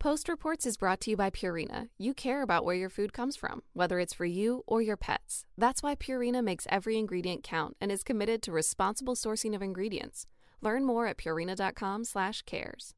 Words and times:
Post 0.00 0.28
Reports 0.30 0.64
is 0.64 0.78
brought 0.78 0.98
to 1.02 1.10
you 1.10 1.16
by 1.18 1.28
Purina. 1.28 1.88
You 1.98 2.14
care 2.14 2.40
about 2.40 2.64
where 2.64 2.74
your 2.74 2.88
food 2.88 3.12
comes 3.12 3.36
from, 3.36 3.60
whether 3.74 3.98
it's 3.98 4.14
for 4.14 4.24
you 4.24 4.64
or 4.66 4.80
your 4.80 4.96
pets. 4.96 5.44
That's 5.58 5.82
why 5.82 5.94
Purina 5.94 6.42
makes 6.42 6.66
every 6.70 6.96
ingredient 6.96 7.42
count 7.42 7.76
and 7.82 7.92
is 7.92 8.02
committed 8.02 8.40
to 8.44 8.50
responsible 8.50 9.14
sourcing 9.14 9.54
of 9.54 9.60
ingredients. 9.60 10.26
Learn 10.62 10.86
more 10.86 11.06
at 11.06 11.18
purina.com/cares. 11.18 12.94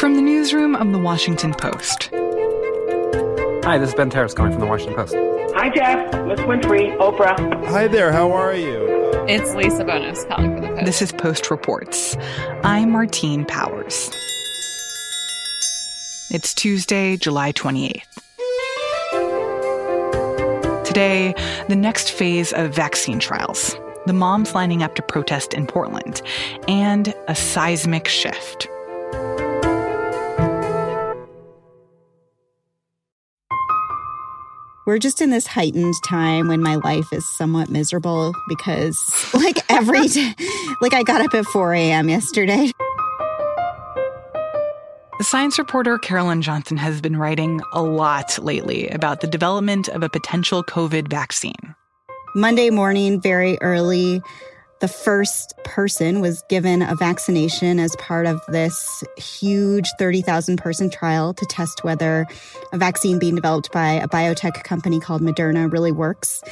From 0.00 0.16
the 0.16 0.22
newsroom 0.22 0.74
of 0.74 0.90
the 0.90 0.98
Washington 0.98 1.54
Post. 1.54 2.10
Hi, 3.62 3.78
this 3.78 3.90
is 3.90 3.94
Ben 3.94 4.10
Terris 4.10 4.34
calling 4.34 4.50
from 4.50 4.60
the 4.60 4.66
Washington 4.66 4.96
Post. 4.96 5.14
Hi, 5.54 5.70
Jeff. 5.70 6.12
Miss 6.26 6.40
Winfrey, 6.40 6.98
Oprah. 6.98 7.36
Hi 7.66 7.86
there. 7.86 8.10
How 8.10 8.32
are 8.32 8.56
you? 8.56 8.88
It's 9.28 9.54
Lisa 9.54 9.84
Bonos 9.84 10.24
calling 10.24 10.52
for 10.56 10.59
the 10.59 10.59
Post. 10.59 10.59
This 10.84 11.02
is 11.02 11.12
Post 11.12 11.50
Reports. 11.50 12.16
I'm 12.64 12.90
Martine 12.90 13.44
Powers. 13.44 14.08
It's 16.30 16.54
Tuesday, 16.54 17.18
July 17.18 17.52
28th. 17.52 18.06
Today, 20.86 21.34
the 21.68 21.76
next 21.76 22.10
phase 22.10 22.54
of 22.54 22.74
vaccine 22.74 23.18
trials, 23.18 23.76
the 24.06 24.14
moms 24.14 24.54
lining 24.54 24.82
up 24.82 24.94
to 24.94 25.02
protest 25.02 25.52
in 25.52 25.66
Portland, 25.66 26.22
and 26.66 27.12
a 27.28 27.34
seismic 27.34 28.08
shift. 28.08 28.66
We're 34.86 34.98
just 34.98 35.20
in 35.20 35.30
this 35.30 35.46
heightened 35.46 35.94
time 36.04 36.48
when 36.48 36.62
my 36.62 36.76
life 36.76 37.12
is 37.12 37.28
somewhat 37.36 37.68
miserable 37.68 38.34
because, 38.48 38.98
like, 39.34 39.58
every 39.70 40.06
day, 40.08 40.34
like, 40.80 40.94
I 40.94 41.02
got 41.02 41.20
up 41.20 41.34
at 41.34 41.44
4 41.46 41.74
a.m. 41.74 42.08
yesterday. 42.08 42.72
The 45.18 45.24
science 45.24 45.58
reporter 45.58 45.98
Carolyn 45.98 46.40
Johnson 46.40 46.78
has 46.78 47.02
been 47.02 47.16
writing 47.16 47.60
a 47.74 47.82
lot 47.82 48.38
lately 48.38 48.88
about 48.88 49.20
the 49.20 49.26
development 49.26 49.88
of 49.88 50.02
a 50.02 50.08
potential 50.08 50.64
COVID 50.64 51.08
vaccine. 51.08 51.74
Monday 52.34 52.70
morning, 52.70 53.20
very 53.20 53.58
early, 53.60 54.22
the 54.80 54.88
first 54.88 55.54
person 55.62 56.20
was 56.20 56.42
given 56.48 56.82
a 56.82 56.94
vaccination 56.94 57.78
as 57.78 57.94
part 57.96 58.26
of 58.26 58.40
this 58.48 59.04
huge 59.16 59.86
30,000 59.98 60.56
person 60.56 60.90
trial 60.90 61.34
to 61.34 61.46
test 61.46 61.84
whether 61.84 62.26
a 62.72 62.78
vaccine 62.78 63.18
being 63.18 63.34
developed 63.34 63.70
by 63.72 63.92
a 63.92 64.08
biotech 64.08 64.64
company 64.64 64.98
called 64.98 65.20
Moderna 65.20 65.70
really 65.70 65.92
works. 65.92 66.42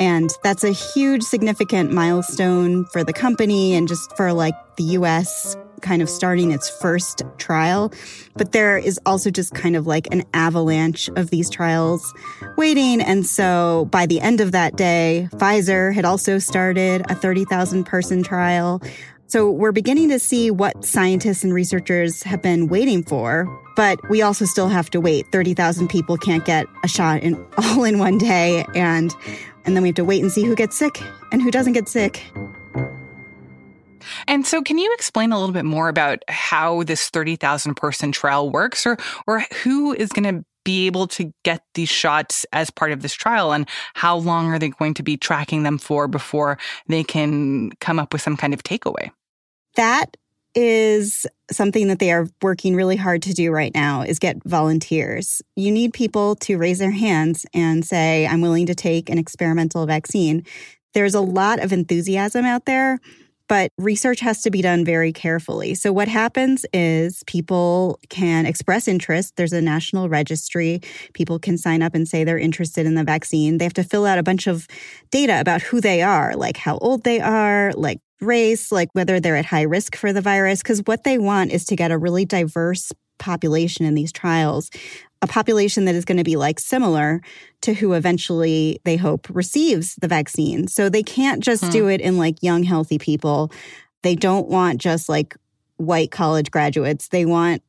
And 0.00 0.30
that's 0.42 0.64
a 0.64 0.70
huge 0.70 1.22
significant 1.22 1.92
milestone 1.92 2.86
for 2.86 3.04
the 3.04 3.12
company 3.12 3.74
and 3.74 3.86
just 3.86 4.16
for 4.16 4.32
like 4.32 4.54
the 4.76 4.84
US 4.84 5.56
kind 5.84 6.02
of 6.02 6.10
starting 6.10 6.50
its 6.50 6.68
first 6.80 7.22
trial. 7.38 7.92
But 8.34 8.50
there 8.50 8.76
is 8.76 8.98
also 9.06 9.30
just 9.30 9.54
kind 9.54 9.76
of 9.76 9.86
like 9.86 10.08
an 10.10 10.24
avalanche 10.34 11.08
of 11.14 11.30
these 11.30 11.48
trials 11.48 12.12
waiting. 12.56 13.00
And 13.00 13.24
so 13.24 13.86
by 13.92 14.06
the 14.06 14.20
end 14.20 14.40
of 14.40 14.50
that 14.52 14.74
day, 14.74 15.28
Pfizer 15.34 15.94
had 15.94 16.04
also 16.04 16.38
started 16.38 17.08
a 17.08 17.14
30,000 17.14 17.84
person 17.84 18.24
trial. 18.24 18.82
So 19.26 19.50
we're 19.50 19.72
beginning 19.72 20.08
to 20.10 20.18
see 20.18 20.50
what 20.50 20.84
scientists 20.84 21.44
and 21.44 21.52
researchers 21.52 22.22
have 22.22 22.42
been 22.42 22.68
waiting 22.68 23.02
for, 23.02 23.46
but 23.76 23.98
we 24.08 24.22
also 24.22 24.44
still 24.44 24.68
have 24.68 24.90
to 24.90 25.00
wait. 25.00 25.26
30,000 25.32 25.88
people 25.88 26.16
can't 26.16 26.44
get 26.44 26.66
a 26.82 26.88
shot 26.88 27.22
in 27.22 27.34
all 27.58 27.84
in 27.84 27.98
one 27.98 28.18
day 28.18 28.64
and 28.74 29.14
and 29.66 29.74
then 29.74 29.82
we 29.82 29.88
have 29.88 29.96
to 29.96 30.04
wait 30.04 30.22
and 30.22 30.30
see 30.30 30.44
who 30.44 30.54
gets 30.54 30.76
sick 30.76 31.00
and 31.32 31.40
who 31.40 31.50
doesn't 31.50 31.72
get 31.72 31.88
sick. 31.88 32.22
And 34.26 34.46
so, 34.46 34.62
can 34.62 34.78
you 34.78 34.92
explain 34.94 35.32
a 35.32 35.38
little 35.38 35.52
bit 35.52 35.64
more 35.64 35.88
about 35.88 36.22
how 36.28 36.82
this 36.82 37.08
30,000 37.10 37.74
person 37.74 38.12
trial 38.12 38.50
works 38.50 38.86
or, 38.86 38.96
or 39.26 39.44
who 39.62 39.92
is 39.92 40.10
going 40.10 40.34
to 40.34 40.44
be 40.64 40.86
able 40.86 41.06
to 41.06 41.32
get 41.44 41.62
these 41.74 41.90
shots 41.90 42.46
as 42.52 42.70
part 42.70 42.90
of 42.90 43.02
this 43.02 43.12
trial 43.12 43.52
and 43.52 43.68
how 43.94 44.16
long 44.16 44.46
are 44.46 44.58
they 44.58 44.70
going 44.70 44.94
to 44.94 45.02
be 45.02 45.16
tracking 45.16 45.62
them 45.62 45.78
for 45.78 46.08
before 46.08 46.58
they 46.88 47.04
can 47.04 47.70
come 47.80 47.98
up 47.98 48.12
with 48.12 48.22
some 48.22 48.36
kind 48.36 48.54
of 48.54 48.62
takeaway? 48.62 49.10
That 49.76 50.16
is 50.54 51.26
something 51.50 51.88
that 51.88 51.98
they 51.98 52.12
are 52.12 52.28
working 52.40 52.76
really 52.76 52.96
hard 52.96 53.22
to 53.22 53.34
do 53.34 53.50
right 53.50 53.74
now 53.74 54.02
is 54.02 54.18
get 54.18 54.42
volunteers. 54.44 55.42
You 55.56 55.70
need 55.70 55.92
people 55.92 56.36
to 56.36 56.56
raise 56.56 56.78
their 56.78 56.92
hands 56.92 57.44
and 57.52 57.84
say, 57.84 58.26
I'm 58.26 58.40
willing 58.40 58.66
to 58.66 58.74
take 58.74 59.10
an 59.10 59.18
experimental 59.18 59.84
vaccine. 59.84 60.44
There's 60.94 61.14
a 61.14 61.20
lot 61.20 61.58
of 61.58 61.72
enthusiasm 61.72 62.44
out 62.44 62.66
there 62.66 63.00
but 63.54 63.70
research 63.78 64.18
has 64.18 64.42
to 64.42 64.50
be 64.50 64.62
done 64.62 64.84
very 64.84 65.12
carefully. 65.12 65.76
So, 65.76 65.92
what 65.92 66.08
happens 66.08 66.66
is 66.72 67.22
people 67.28 68.00
can 68.08 68.46
express 68.46 68.88
interest. 68.88 69.36
There's 69.36 69.52
a 69.52 69.62
national 69.62 70.08
registry. 70.08 70.80
People 71.12 71.38
can 71.38 71.56
sign 71.56 71.80
up 71.80 71.94
and 71.94 72.08
say 72.08 72.24
they're 72.24 72.36
interested 72.36 72.84
in 72.84 72.96
the 72.96 73.04
vaccine. 73.04 73.58
They 73.58 73.64
have 73.64 73.74
to 73.74 73.84
fill 73.84 74.06
out 74.06 74.18
a 74.18 74.24
bunch 74.24 74.48
of 74.48 74.66
data 75.12 75.38
about 75.38 75.62
who 75.62 75.80
they 75.80 76.02
are, 76.02 76.34
like 76.34 76.56
how 76.56 76.78
old 76.78 77.04
they 77.04 77.20
are, 77.20 77.72
like 77.76 78.00
race, 78.20 78.72
like 78.72 78.88
whether 78.92 79.20
they're 79.20 79.36
at 79.36 79.46
high 79.46 79.62
risk 79.62 79.94
for 79.94 80.12
the 80.12 80.20
virus. 80.20 80.60
Because 80.60 80.80
what 80.86 81.04
they 81.04 81.16
want 81.16 81.52
is 81.52 81.64
to 81.66 81.76
get 81.76 81.92
a 81.92 81.96
really 81.96 82.24
diverse 82.24 82.90
population 83.18 83.86
in 83.86 83.94
these 83.94 84.12
trials 84.12 84.70
a 85.24 85.26
population 85.26 85.86
that 85.86 85.94
is 85.94 86.04
going 86.04 86.18
to 86.18 86.24
be 86.24 86.36
like 86.36 86.60
similar 86.60 87.22
to 87.62 87.72
who 87.72 87.94
eventually 87.94 88.78
they 88.84 88.96
hope 88.96 89.26
receives 89.30 89.96
the 89.96 90.06
vaccine. 90.06 90.68
So 90.68 90.90
they 90.90 91.02
can't 91.02 91.42
just 91.42 91.64
hmm. 91.64 91.70
do 91.70 91.88
it 91.88 92.02
in 92.02 92.18
like 92.18 92.42
young, 92.42 92.62
healthy 92.62 92.98
people. 92.98 93.50
They 94.02 94.14
don't 94.14 94.48
want 94.48 94.82
just 94.82 95.08
like 95.08 95.34
white 95.78 96.10
college 96.10 96.50
graduates. 96.50 97.08
They 97.08 97.24
want 97.24 97.62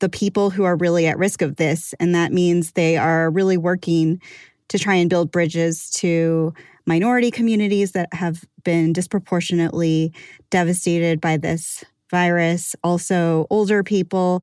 the 0.00 0.10
people 0.10 0.50
who 0.50 0.64
are 0.64 0.76
really 0.76 1.06
at 1.06 1.16
risk 1.16 1.40
of 1.40 1.56
this. 1.56 1.94
And 1.98 2.14
that 2.14 2.32
means 2.32 2.72
they 2.72 2.98
are 2.98 3.30
really 3.30 3.56
working 3.56 4.20
to 4.68 4.78
try 4.78 4.94
and 4.94 5.08
build 5.08 5.32
bridges 5.32 5.90
to 5.90 6.52
minority 6.84 7.30
communities 7.30 7.92
that 7.92 8.12
have 8.12 8.44
been 8.62 8.92
disproportionately 8.92 10.12
devastated 10.50 11.18
by 11.18 11.38
this 11.38 11.82
virus, 12.10 12.76
also 12.82 13.46
older 13.50 13.82
people. 13.82 14.42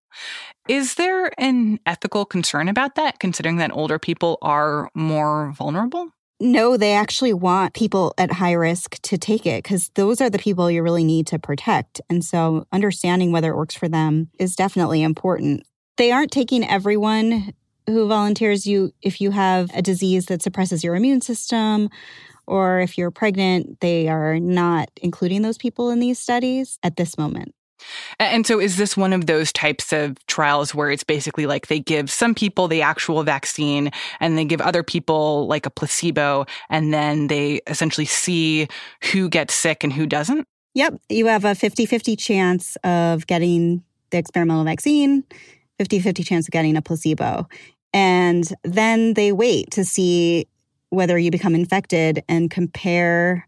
Is 0.67 0.95
there 0.95 1.31
an 1.37 1.79
ethical 1.85 2.25
concern 2.25 2.67
about 2.67 2.95
that, 2.95 3.19
considering 3.19 3.57
that 3.57 3.71
older 3.71 3.99
people 3.99 4.37
are 4.41 4.89
more 4.93 5.53
vulnerable? 5.57 6.11
No, 6.39 6.77
they 6.77 6.93
actually 6.93 7.33
want 7.33 7.73
people 7.73 8.13
at 8.17 8.33
high 8.33 8.51
risk 8.51 9.01
to 9.01 9.17
take 9.17 9.47
it 9.47 9.63
because 9.63 9.89
those 9.95 10.21
are 10.21 10.29
the 10.29 10.37
people 10.37 10.69
you 10.69 10.83
really 10.83 11.03
need 11.03 11.25
to 11.27 11.39
protect. 11.39 11.99
And 12.09 12.23
so 12.23 12.65
understanding 12.71 13.31
whether 13.31 13.51
it 13.51 13.57
works 13.57 13.75
for 13.75 13.87
them 13.87 14.29
is 14.37 14.55
definitely 14.55 15.01
important. 15.01 15.65
They 15.97 16.11
aren't 16.11 16.31
taking 16.31 16.67
everyone 16.67 17.53
who 17.87 18.07
volunteers 18.07 18.67
you 18.67 18.91
if 19.01 19.19
you 19.19 19.31
have 19.31 19.71
a 19.73 19.81
disease 19.81 20.27
that 20.27 20.43
suppresses 20.43 20.83
your 20.83 20.95
immune 20.95 21.21
system 21.21 21.89
or 22.45 22.79
if 22.79 22.97
you're 22.97 23.11
pregnant, 23.11 23.81
they 23.81 24.07
are 24.07 24.39
not 24.39 24.89
including 25.01 25.41
those 25.41 25.57
people 25.57 25.89
in 25.89 25.99
these 25.99 26.17
studies 26.17 26.79
at 26.81 26.95
this 26.95 27.17
moment. 27.17 27.53
And 28.19 28.45
so, 28.45 28.59
is 28.59 28.77
this 28.77 28.97
one 28.97 29.13
of 29.13 29.25
those 29.25 29.51
types 29.51 29.93
of 29.93 30.17
trials 30.27 30.73
where 30.73 30.89
it's 30.89 31.03
basically 31.03 31.45
like 31.45 31.67
they 31.67 31.79
give 31.79 32.09
some 32.09 32.33
people 32.33 32.67
the 32.67 32.81
actual 32.81 33.23
vaccine 33.23 33.91
and 34.19 34.37
they 34.37 34.45
give 34.45 34.61
other 34.61 34.83
people 34.83 35.47
like 35.47 35.65
a 35.65 35.69
placebo, 35.69 36.45
and 36.69 36.93
then 36.93 37.27
they 37.27 37.61
essentially 37.67 38.05
see 38.05 38.67
who 39.11 39.29
gets 39.29 39.53
sick 39.53 39.83
and 39.83 39.93
who 39.93 40.05
doesn't? 40.05 40.47
Yep. 40.73 40.99
You 41.09 41.27
have 41.27 41.45
a 41.45 41.55
50 41.55 41.85
50 41.85 42.15
chance 42.15 42.75
of 42.83 43.25
getting 43.27 43.83
the 44.11 44.17
experimental 44.17 44.63
vaccine, 44.63 45.23
50 45.77 45.99
50 45.99 46.23
chance 46.23 46.47
of 46.47 46.51
getting 46.51 46.77
a 46.77 46.81
placebo. 46.81 47.47
And 47.93 48.47
then 48.63 49.13
they 49.13 49.31
wait 49.31 49.71
to 49.71 49.83
see 49.83 50.47
whether 50.89 51.17
you 51.17 51.31
become 51.31 51.55
infected 51.55 52.23
and 52.29 52.49
compare 52.49 53.47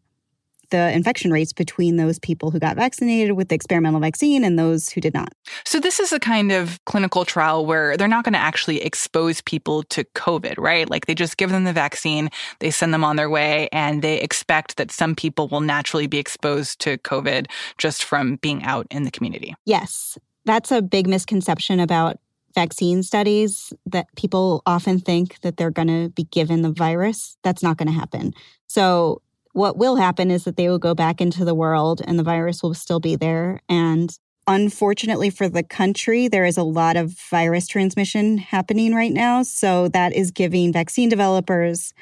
the 0.69 0.91
infection 0.91 1.31
rates 1.31 1.53
between 1.53 1.97
those 1.97 2.19
people 2.19 2.52
who 2.52 2.59
got 2.59 2.75
vaccinated 2.75 3.35
with 3.35 3.50
the 3.50 3.56
experimental 3.56 4.00
vaccine 4.00 4.44
and 4.44 4.57
those 4.57 4.90
who 4.90 5.02
did 5.02 5.13
not. 5.13 5.34
So, 5.66 5.79
this 5.79 5.99
is 5.99 6.11
a 6.11 6.20
kind 6.20 6.52
of 6.52 6.79
clinical 6.85 7.26
trial 7.26 7.66
where 7.66 7.97
they're 7.97 8.08
not 8.08 8.23
going 8.23 8.34
to 8.34 8.40
actually 8.40 8.82
expose 8.82 9.41
people 9.41 9.84
to 9.84 10.03
COVID, 10.16 10.55
right? 10.58 10.90
Like 10.90 11.05
they 11.05 11.16
just 11.16 11.38
give 11.38 11.49
them 11.52 11.64
the 11.64 11.73
vaccine, 11.73 12.29
they 12.59 12.72
send 12.72 12.93
them 12.93 13.03
on 13.03 13.16
their 13.16 13.29
way, 13.29 13.70
and 13.72 14.02
they 14.02 14.20
expect 14.20 14.78
that 14.78 14.91
some 14.91 15.16
people 15.16 15.47
will 15.47 15.61
naturally 15.61 16.08
be 16.08 16.17
exposed 16.17 16.79
to 16.82 16.97
COVID 16.99 17.47
just 17.78 18.03
from 18.03 18.38
being 18.38 18.64
out 18.64 18.88
in 18.91 19.03
the 19.03 19.11
community. 19.11 19.55
Yes. 19.66 20.17
That's 20.46 20.72
a 20.72 20.82
big 20.82 21.08
misconception 21.08 21.79
about 21.79 22.17
vaccine 22.55 23.03
studies 23.03 23.73
that 23.85 24.08
people 24.16 24.61
often 24.66 24.99
think 24.99 25.40
that 25.41 25.58
they're 25.58 25.72
going 25.72 25.88
to 25.88 26.09
be 26.09 26.23
given 26.23 26.61
the 26.61 26.72
virus. 26.72 27.38
That's 27.43 27.64
not 27.64 27.78
going 27.78 27.88
to 27.88 27.93
happen. 27.93 28.34
So, 28.67 29.22
what 29.53 29.78
will 29.78 29.96
happen 29.96 30.31
is 30.31 30.43
that 30.43 30.57
they 30.57 30.69
will 30.69 30.79
go 30.79 30.93
back 30.93 31.22
into 31.22 31.43
the 31.43 31.55
world 31.55 32.01
and 32.05 32.17
the 32.17 32.23
virus 32.23 32.61
will 32.61 32.73
still 32.73 32.99
be 32.99 33.16
there. 33.16 33.61
And 33.67 34.16
unfortunately 34.47 35.29
for 35.29 35.49
the 35.49 35.63
country, 35.63 36.28
there 36.28 36.46
is 36.46 36.57
a 36.57 36.63
lot 36.63 36.97
of 36.97 37.17
virus 37.29 37.67
transmission 37.67 38.37
happening 38.37 38.93
right 38.93 39.11
now. 39.11 39.43
So 39.43 39.87
that 39.90 40.13
is 40.13 40.31
giving 40.31 40.73
vaccine 40.73 41.09
developers 41.09 41.93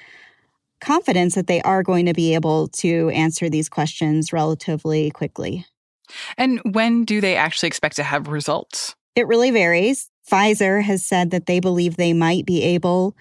confidence 0.79 1.35
that 1.35 1.47
they 1.47 1.61
are 1.63 1.83
going 1.83 2.05
to 2.05 2.13
be 2.13 2.35
able 2.35 2.67
to 2.67 3.09
answer 3.09 3.49
these 3.49 3.69
questions 3.69 4.31
relatively 4.31 5.09
quickly. 5.11 5.65
And 6.37 6.61
when 6.63 7.03
do 7.03 7.19
they 7.19 7.35
actually 7.35 7.67
expect 7.67 7.95
to 7.97 8.03
have 8.03 8.27
results? 8.27 8.95
It 9.15 9.27
really 9.27 9.51
varies. 9.51 10.09
Pfizer 10.29 10.81
has 10.83 11.03
said 11.03 11.31
that 11.31 11.47
they 11.47 11.59
believe 11.59 11.95
they 11.95 12.13
might 12.13 12.45
be 12.45 12.61
able 12.61 13.15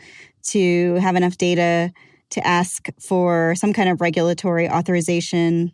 to 0.48 0.94
have 0.96 1.16
enough 1.16 1.38
data 1.38 1.92
to 2.30 2.46
ask 2.46 2.88
for 3.00 3.54
some 3.56 3.72
kind 3.72 3.88
of 3.88 4.00
regulatory 4.00 4.68
authorization 4.68 5.72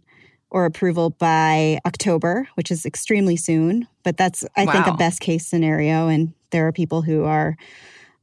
or 0.51 0.67
approval 0.67 1.11
by 1.11 1.79
October, 1.87 2.47
which 2.55 2.71
is 2.71 2.85
extremely 2.85 3.37
soon. 3.37 3.89
But 4.03 4.17
that's, 4.17 4.45
I 4.57 4.67
wow. 4.67 4.73
think, 4.73 4.87
a 4.87 4.93
best 4.95 5.21
case 5.21 5.47
scenario. 5.47 6.09
And 6.09 6.35
there 6.51 6.67
are 6.67 6.73
people 6.73 7.03
who 7.03 7.25
are 7.25 7.57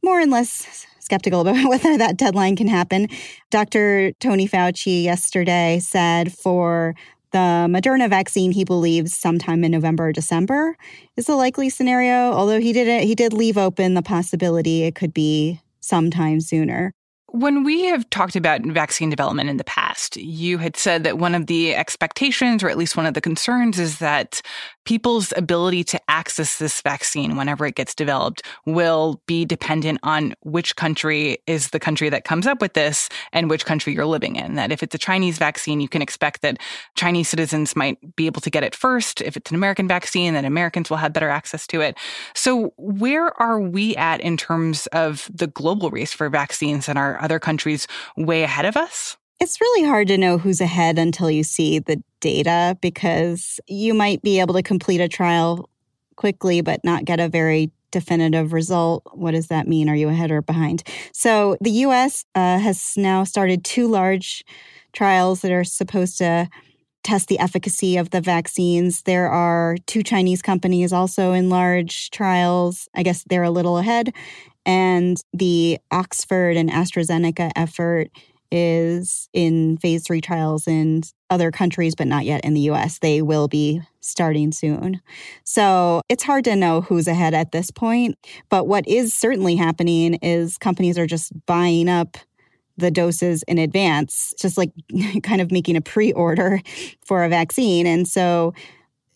more 0.03 0.19
and 0.19 0.31
less 0.31 0.85
skeptical 0.99 1.41
about 1.41 1.65
whether 1.69 1.97
that 1.97 2.17
deadline 2.17 2.55
can 2.55 2.67
happen. 2.67 3.07
Dr. 3.49 4.11
Tony 4.19 4.47
Fauci 4.47 5.03
yesterday 5.03 5.79
said 5.79 6.31
for 6.31 6.95
the 7.31 7.67
Moderna 7.69 8.09
vaccine, 8.09 8.51
he 8.51 8.63
believes 8.63 9.15
sometime 9.15 9.63
in 9.63 9.71
November 9.71 10.07
or 10.07 10.11
December 10.11 10.77
is 11.15 11.29
a 11.29 11.35
likely 11.35 11.69
scenario. 11.69 12.31
Although 12.31 12.59
he 12.59 12.73
did 12.73 13.03
he 13.03 13.13
did 13.13 13.33
leave 13.33 13.57
open 13.57 13.93
the 13.93 14.01
possibility 14.01 14.83
it 14.83 14.95
could 14.95 15.13
be 15.13 15.61
sometime 15.79 16.41
sooner. 16.41 16.91
When 17.31 17.63
we 17.63 17.85
have 17.85 18.09
talked 18.09 18.35
about 18.35 18.61
vaccine 18.61 19.09
development 19.09 19.49
in 19.49 19.57
the 19.57 19.63
past, 19.63 19.88
you 20.15 20.57
had 20.57 20.77
said 20.77 21.03
that 21.03 21.17
one 21.17 21.35
of 21.35 21.47
the 21.47 21.75
expectations, 21.75 22.63
or 22.63 22.69
at 22.69 22.77
least 22.77 22.95
one 22.95 23.05
of 23.05 23.13
the 23.13 23.21
concerns, 23.21 23.79
is 23.79 23.99
that 23.99 24.41
people's 24.85 25.31
ability 25.35 25.83
to 25.83 26.01
access 26.09 26.57
this 26.57 26.81
vaccine 26.81 27.35
whenever 27.35 27.63
it 27.65 27.75
gets 27.75 27.93
developed 27.93 28.41
will 28.65 29.21
be 29.27 29.45
dependent 29.45 29.99
on 30.01 30.33
which 30.41 30.75
country 30.75 31.37
is 31.45 31.69
the 31.69 31.79
country 31.79 32.09
that 32.09 32.23
comes 32.23 32.47
up 32.47 32.59
with 32.59 32.73
this 32.73 33.07
and 33.31 33.51
which 33.51 33.65
country 33.65 33.93
you're 33.93 34.07
living 34.07 34.35
in. 34.35 34.55
That 34.55 34.71
if 34.71 34.81
it's 34.81 34.95
a 34.95 34.97
Chinese 34.97 35.37
vaccine, 35.37 35.79
you 35.79 35.87
can 35.87 36.01
expect 36.01 36.41
that 36.41 36.57
Chinese 36.95 37.29
citizens 37.29 37.75
might 37.75 37.99
be 38.15 38.25
able 38.25 38.41
to 38.41 38.49
get 38.49 38.63
it 38.63 38.73
first. 38.73 39.21
If 39.21 39.37
it's 39.37 39.51
an 39.51 39.55
American 39.55 39.87
vaccine, 39.87 40.33
then 40.33 40.43
Americans 40.43 40.89
will 40.89 40.97
have 40.97 41.13
better 41.13 41.29
access 41.29 41.67
to 41.67 41.81
it. 41.81 41.95
So, 42.33 42.73
where 42.77 43.39
are 43.39 43.59
we 43.59 43.95
at 43.95 44.21
in 44.21 44.37
terms 44.37 44.87
of 44.87 45.29
the 45.31 45.45
global 45.45 45.91
race 45.91 46.13
for 46.13 46.29
vaccines 46.29 46.89
and 46.89 46.97
are 46.97 47.21
other 47.21 47.37
countries 47.37 47.87
way 48.17 48.41
ahead 48.41 48.65
of 48.65 48.75
us? 48.75 49.18
It's 49.39 49.61
really 49.61 49.87
hard 49.87 50.09
to 50.09 50.17
know 50.17 50.37
who's 50.37 50.59
ahead 50.59 50.99
until 50.99 51.31
you 51.31 51.43
see 51.43 51.79
the 51.79 52.03
data 52.19 52.77
because 52.81 53.59
you 53.67 53.93
might 53.93 54.21
be 54.21 54.41
able 54.41 54.53
to 54.55 54.61
complete 54.61 54.99
a 54.99 55.07
trial 55.07 55.69
quickly 56.17 56.59
but 56.59 56.83
not 56.83 57.05
get 57.05 57.21
a 57.21 57.29
very 57.29 57.71
definitive 57.91 58.51
result. 58.51 59.03
What 59.13 59.31
does 59.31 59.47
that 59.47 59.65
mean? 59.65 59.89
Are 59.89 59.95
you 59.95 60.09
ahead 60.09 60.29
or 60.29 60.41
behind? 60.41 60.83
So 61.13 61.55
the 61.61 61.71
US 61.71 62.25
uh, 62.35 62.59
has 62.59 62.97
now 62.97 63.23
started 63.23 63.63
two 63.63 63.87
large 63.87 64.43
trials 64.91 65.39
that 65.41 65.53
are 65.53 65.63
supposed 65.63 66.17
to 66.17 66.49
test 67.03 67.29
the 67.29 67.39
efficacy 67.39 67.95
of 67.95 68.09
the 68.09 68.19
vaccines. 68.19 69.03
There 69.03 69.29
are 69.29 69.77
two 69.87 70.03
Chinese 70.03 70.41
companies 70.41 70.91
also 70.91 71.31
in 71.31 71.49
large 71.49 72.09
trials. 72.09 72.89
I 72.93 73.03
guess 73.03 73.23
they're 73.29 73.43
a 73.43 73.49
little 73.49 73.77
ahead. 73.77 74.13
And 74.65 75.17
the 75.33 75.79
Oxford 75.91 76.57
and 76.57 76.69
AstraZeneca 76.69 77.51
effort 77.55 78.09
is 78.51 79.29
in 79.33 79.77
phase 79.77 80.03
three 80.05 80.21
trials 80.21 80.67
in 80.67 81.03
other 81.29 81.51
countries, 81.51 81.95
but 81.95 82.07
not 82.07 82.25
yet 82.25 82.43
in 82.43 82.53
the 82.53 82.69
US. 82.71 82.99
They 82.99 83.21
will 83.21 83.47
be 83.47 83.81
starting 83.99 84.51
soon. 84.51 85.01
So 85.43 86.01
it's 86.09 86.23
hard 86.23 86.45
to 86.45 86.55
know 86.55 86.81
who's 86.81 87.07
ahead 87.07 87.33
at 87.33 87.51
this 87.51 87.71
point. 87.71 88.17
But 88.49 88.67
what 88.67 88.87
is 88.87 89.13
certainly 89.13 89.55
happening 89.55 90.15
is 90.15 90.57
companies 90.57 90.97
are 90.97 91.07
just 91.07 91.31
buying 91.45 91.89
up 91.89 92.17
the 92.77 92.91
doses 92.91 93.43
in 93.43 93.57
advance, 93.57 94.33
just 94.39 94.57
like 94.57 94.71
kind 95.23 95.41
of 95.41 95.51
making 95.51 95.75
a 95.75 95.81
pre 95.81 96.11
order 96.13 96.61
for 97.05 97.23
a 97.23 97.29
vaccine. 97.29 97.85
And 97.85 98.07
so 98.07 98.53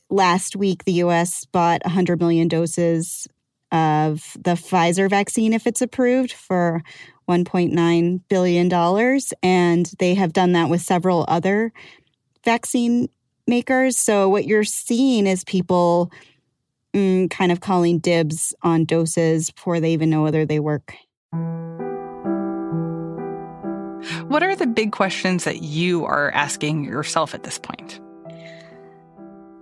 last 0.10 0.56
week, 0.56 0.84
the 0.84 0.94
US 0.94 1.46
bought 1.46 1.82
100 1.84 2.20
million 2.20 2.48
doses 2.48 3.28
of 3.72 4.38
the 4.40 4.52
Pfizer 4.52 5.10
vaccine 5.10 5.52
if 5.52 5.66
it's 5.66 5.82
approved 5.82 6.32
for 6.32 6.84
$1.9 7.28 8.22
billion. 8.30 9.20
And 9.42 9.86
they 10.00 10.14
have 10.16 10.34
done 10.34 10.52
that 10.54 10.70
with 10.70 10.82
several 10.82 11.26
other 11.28 11.72
vaccine 12.44 13.10
makers. 13.48 13.98
So 13.98 14.30
what 14.30 14.46
you're 14.46 14.64
seeing 14.64 15.28
is 15.28 15.44
people 15.44 16.12
mm, 16.94 17.30
kind 17.30 17.52
of 17.52 17.60
calling 17.60 18.00
dibs 18.00 18.54
on 18.62 18.86
doses 18.86 19.52
before 19.52 19.80
they 19.80 19.94
even 19.94 20.10
know 20.10 20.24
whether 20.24 20.46
they 20.46 20.60
work. 20.60 20.94
What 24.28 24.44
are 24.44 24.56
the 24.56 24.68
big 24.68 24.92
questions 24.92 25.44
that 25.46 25.62
you 25.62 26.06
are 26.06 26.32
asking 26.32 26.84
yourself 26.84 27.34
at 27.34 27.44
this 27.44 27.58
point? 27.58 28.00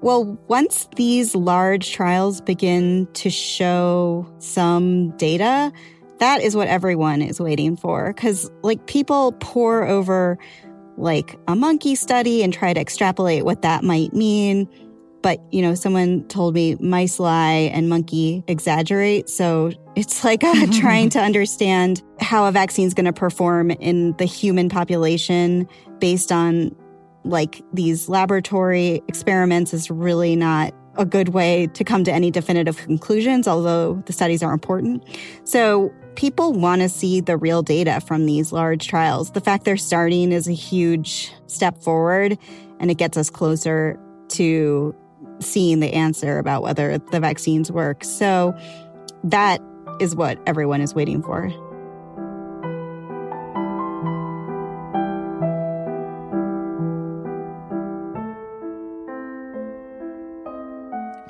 Well, 0.02 0.40
once 0.48 0.88
these 0.96 1.36
large 1.36 1.92
trials 1.92 2.42
begin 2.42 3.08
to 3.14 3.30
show 3.30 4.28
some 4.40 5.12
data, 5.12 5.72
that 6.22 6.42
is 6.42 6.56
what 6.56 6.68
everyone 6.68 7.24
is 7.24 7.42
waiting 7.42 7.76
for. 7.76 8.14
Because, 8.14 8.50
like, 8.62 8.86
people 8.86 9.34
pour 9.40 9.84
over 9.88 10.38
like 10.96 11.36
a 11.48 11.56
monkey 11.56 11.96
study 11.96 12.44
and 12.44 12.54
try 12.54 12.74
to 12.74 12.80
extrapolate 12.80 13.44
what 13.44 13.64
that 13.64 13.84
might 13.84 14.14
mean. 14.14 14.70
But, 15.24 15.42
you 15.52 15.64
know, 15.64 15.74
someone 15.74 16.24
told 16.28 16.54
me 16.54 16.76
mice 16.76 17.20
lie 17.20 17.72
and 17.74 17.90
monkey 17.90 18.44
exaggerate. 18.48 19.30
So 19.30 19.72
it's 19.96 20.24
like 20.24 20.44
uh, 20.44 20.68
trying 20.72 21.10
to 21.10 21.20
understand 21.20 22.04
how 22.20 22.46
a 22.46 22.52
vaccine 22.52 22.86
is 22.86 22.94
going 22.94 23.06
to 23.06 23.14
perform 23.14 23.72
in 23.72 24.16
the 24.18 24.26
human 24.26 24.70
population 24.70 25.68
based 25.98 26.32
on 26.32 26.76
like 27.24 27.64
these 27.74 28.10
laboratory 28.10 29.02
experiments 29.08 29.74
is 29.74 29.90
really 29.90 30.36
not 30.36 30.74
a 30.98 31.06
good 31.06 31.30
way 31.30 31.68
to 31.68 31.84
come 31.84 32.04
to 32.04 32.12
any 32.12 32.30
definitive 32.30 32.78
conclusions, 32.78 33.48
although 33.48 34.04
the 34.06 34.14
studies 34.14 34.44
are 34.44 34.54
important. 34.54 35.04
So 35.46 35.92
people 36.16 36.54
want 36.54 36.82
to 36.82 36.90
see 36.90 37.22
the 37.22 37.38
real 37.38 37.62
data 37.62 38.02
from 38.02 38.26
these 38.26 38.52
large 38.52 38.88
trials. 38.88 39.32
The 39.32 39.42
fact 39.42 39.66
they're 39.66 39.78
starting 39.78 40.32
is 40.32 40.48
a 40.48 40.54
huge 40.54 41.34
step 41.48 41.82
forward, 41.82 42.38
and 42.80 42.92
it 42.92 42.98
gets 42.98 43.18
us 43.18 43.30
closer 43.30 44.00
to 44.30 44.96
seeing 45.40 45.80
the 45.80 45.94
answer 45.94 46.38
about 46.38 46.62
whether 46.62 46.98
the 46.98 47.20
vaccines 47.20 47.72
work. 47.72 48.04
So 48.04 48.56
that 49.24 49.62
is 50.00 50.16
what 50.16 50.40
everyone 50.48 50.82
is 50.82 50.94
waiting 50.94 51.22
for. 51.22 51.52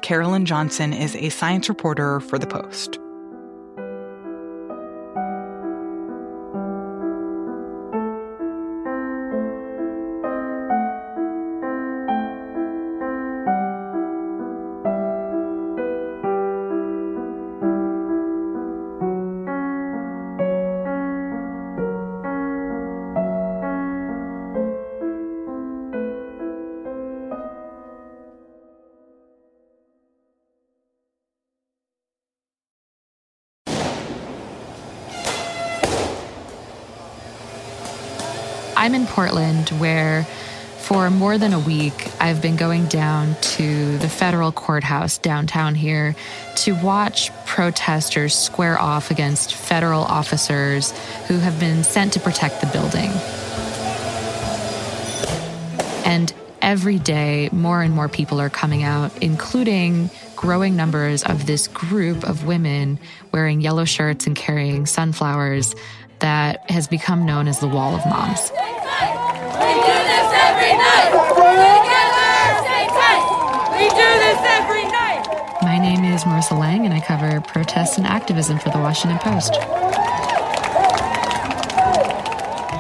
Carolyn 0.02 0.46
Johnson 0.46 0.94
is 0.94 1.16
a 1.16 1.30
science 1.30 1.70
reporter 1.70 2.20
for 2.20 2.38
The 2.38 2.48
Post. 2.48 3.00
I'm 38.82 38.96
in 38.96 39.06
Portland 39.06 39.70
where 39.78 40.24
for 40.80 41.12
more 41.12 41.38
than 41.38 41.54
a 41.54 41.60
week, 41.60 42.08
I've 42.20 42.42
been 42.42 42.56
going 42.56 42.88
down 42.88 43.36
to 43.40 44.00
the 44.00 44.10
federal 44.10 44.52
courthouse 44.52 45.20
downtown 45.20 45.76
here 45.76 46.16
to 46.56 46.74
watch 46.74 47.30
protesters 47.46 48.34
square 48.34 48.82
off 48.82 49.12
against 49.12 49.54
federal 49.54 50.02
officers 50.02 50.98
who 51.28 51.38
have 51.38 51.60
been 51.60 51.84
sent 51.84 52.14
to 52.14 52.20
protect 52.20 52.62
the 52.62 52.68
building. 52.74 53.12
And 56.04 56.34
every 56.64 56.98
day, 56.98 57.50
more 57.52 57.84
and 57.84 57.94
more 57.94 58.10
people 58.10 58.42
are 58.42 58.50
coming 58.50 58.82
out, 58.82 59.16
including 59.22 60.10
growing 60.36 60.76
numbers 60.76 61.22
of 61.24 61.46
this 61.46 61.68
group 61.68 62.24
of 62.24 62.48
women 62.48 62.98
wearing 63.32 63.62
yellow 63.62 63.86
shirts 63.86 64.26
and 64.26 64.36
carrying 64.36 64.88
sunflowers 64.88 65.76
that 66.22 66.70
has 66.70 66.88
become 66.88 67.26
known 67.26 67.48
as 67.48 67.60
the 67.60 67.68
Wall 67.68 67.96
of 67.96 68.06
Moms. 68.06 68.52
We 68.52 68.58
do 68.58 69.98
this 70.06 70.30
every 70.38 70.74
night. 70.78 71.10
Together, 71.34 72.62
stay 72.62 72.86
tight. 72.88 73.26
We 73.74 73.90
do 73.90 73.96
this 73.96 73.98
every 73.98 73.98
night. 73.98 74.01
My 75.64 75.78
name 75.78 76.04
is 76.04 76.24
Marissa 76.24 76.58
Lang, 76.58 76.86
and 76.86 76.94
I 76.94 77.00
cover 77.00 77.40
protests 77.42 77.98
and 77.98 78.08
activism 78.08 78.60
for 78.60 78.70
the 78.70 78.80
Washington 78.80 79.20
Post. 79.20 79.54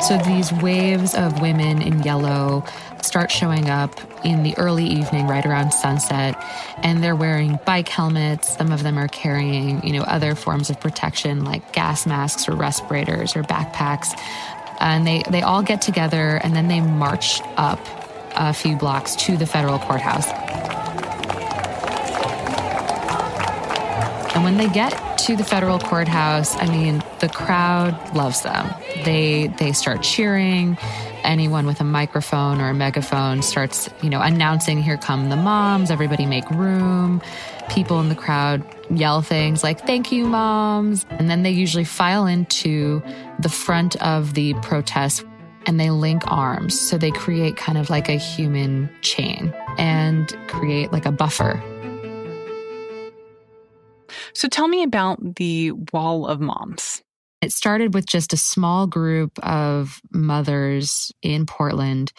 So 0.07 0.17
these 0.17 0.51
waves 0.61 1.13
of 1.13 1.41
women 1.41 1.81
in 1.81 2.01
yellow 2.01 2.65
start 3.01 3.29
showing 3.31 3.69
up 3.69 3.99
in 4.25 4.43
the 4.43 4.57
early 4.57 4.85
evening, 4.85 5.27
right 5.27 5.45
around 5.45 5.71
sunset, 5.71 6.35
and 6.77 7.03
they're 7.03 7.15
wearing 7.15 7.59
bike 7.65 7.87
helmets. 7.87 8.57
Some 8.57 8.71
of 8.71 8.83
them 8.83 8.97
are 8.97 9.07
carrying, 9.07 9.85
you 9.85 9.93
know, 9.93 10.01
other 10.01 10.33
forms 10.33 10.69
of 10.69 10.79
protection 10.79 11.45
like 11.45 11.71
gas 11.71 12.07
masks 12.07 12.49
or 12.49 12.55
respirators 12.55 13.35
or 13.35 13.43
backpacks. 13.43 14.19
And 14.79 15.05
they, 15.05 15.23
they 15.29 15.43
all 15.43 15.61
get 15.61 15.81
together 15.81 16.41
and 16.43 16.55
then 16.55 16.67
they 16.67 16.81
march 16.81 17.41
up 17.57 17.79
a 18.35 18.53
few 18.53 18.75
blocks 18.75 19.15
to 19.17 19.37
the 19.37 19.45
federal 19.45 19.77
courthouse. 19.77 20.27
And 24.33 24.45
when 24.45 24.55
they 24.55 24.69
get 24.69 25.17
to 25.19 25.35
the 25.35 25.43
federal 25.43 25.77
courthouse, 25.77 26.55
I 26.55 26.65
mean, 26.67 27.03
the 27.19 27.27
crowd 27.27 28.15
loves 28.15 28.41
them. 28.41 28.73
They 29.03 29.47
they 29.59 29.73
start 29.73 30.03
cheering. 30.03 30.77
Anyone 31.23 31.65
with 31.65 31.81
a 31.81 31.83
microphone 31.83 32.61
or 32.61 32.69
a 32.69 32.73
megaphone 32.73 33.41
starts, 33.41 33.89
you 34.01 34.09
know, 34.09 34.21
announcing, 34.21 34.81
"Here 34.81 34.97
come 34.97 35.29
the 35.29 35.35
moms! 35.35 35.91
Everybody 35.91 36.25
make 36.25 36.49
room!" 36.49 37.21
People 37.69 37.99
in 37.99 38.09
the 38.09 38.15
crowd 38.15 38.63
yell 38.89 39.21
things 39.21 39.63
like 39.63 39.85
"Thank 39.85 40.13
you, 40.13 40.25
moms!" 40.25 41.05
And 41.09 41.29
then 41.29 41.43
they 41.43 41.51
usually 41.51 41.83
file 41.83 42.25
into 42.25 43.03
the 43.39 43.49
front 43.49 43.97
of 43.97 44.33
the 44.33 44.53
protest 44.55 45.25
and 45.67 45.79
they 45.79 45.89
link 45.89 46.23
arms. 46.25 46.79
So 46.79 46.97
they 46.97 47.11
create 47.11 47.57
kind 47.57 47.77
of 47.77 47.89
like 47.89 48.07
a 48.07 48.17
human 48.17 48.89
chain 49.01 49.53
and 49.77 50.35
create 50.47 50.91
like 50.91 51.05
a 51.05 51.11
buffer 51.11 51.61
so 54.41 54.47
tell 54.47 54.67
me 54.67 54.81
about 54.81 55.35
the 55.35 55.71
Wall 55.93 56.25
of 56.25 56.41
Moms. 56.41 57.03
It 57.43 57.51
started 57.51 57.93
with 57.93 58.07
just 58.07 58.33
a 58.33 58.37
small 58.37 58.87
group 58.87 59.37
of 59.43 60.01
mothers 60.11 61.11
in 61.21 61.45
Portland 61.45 62.11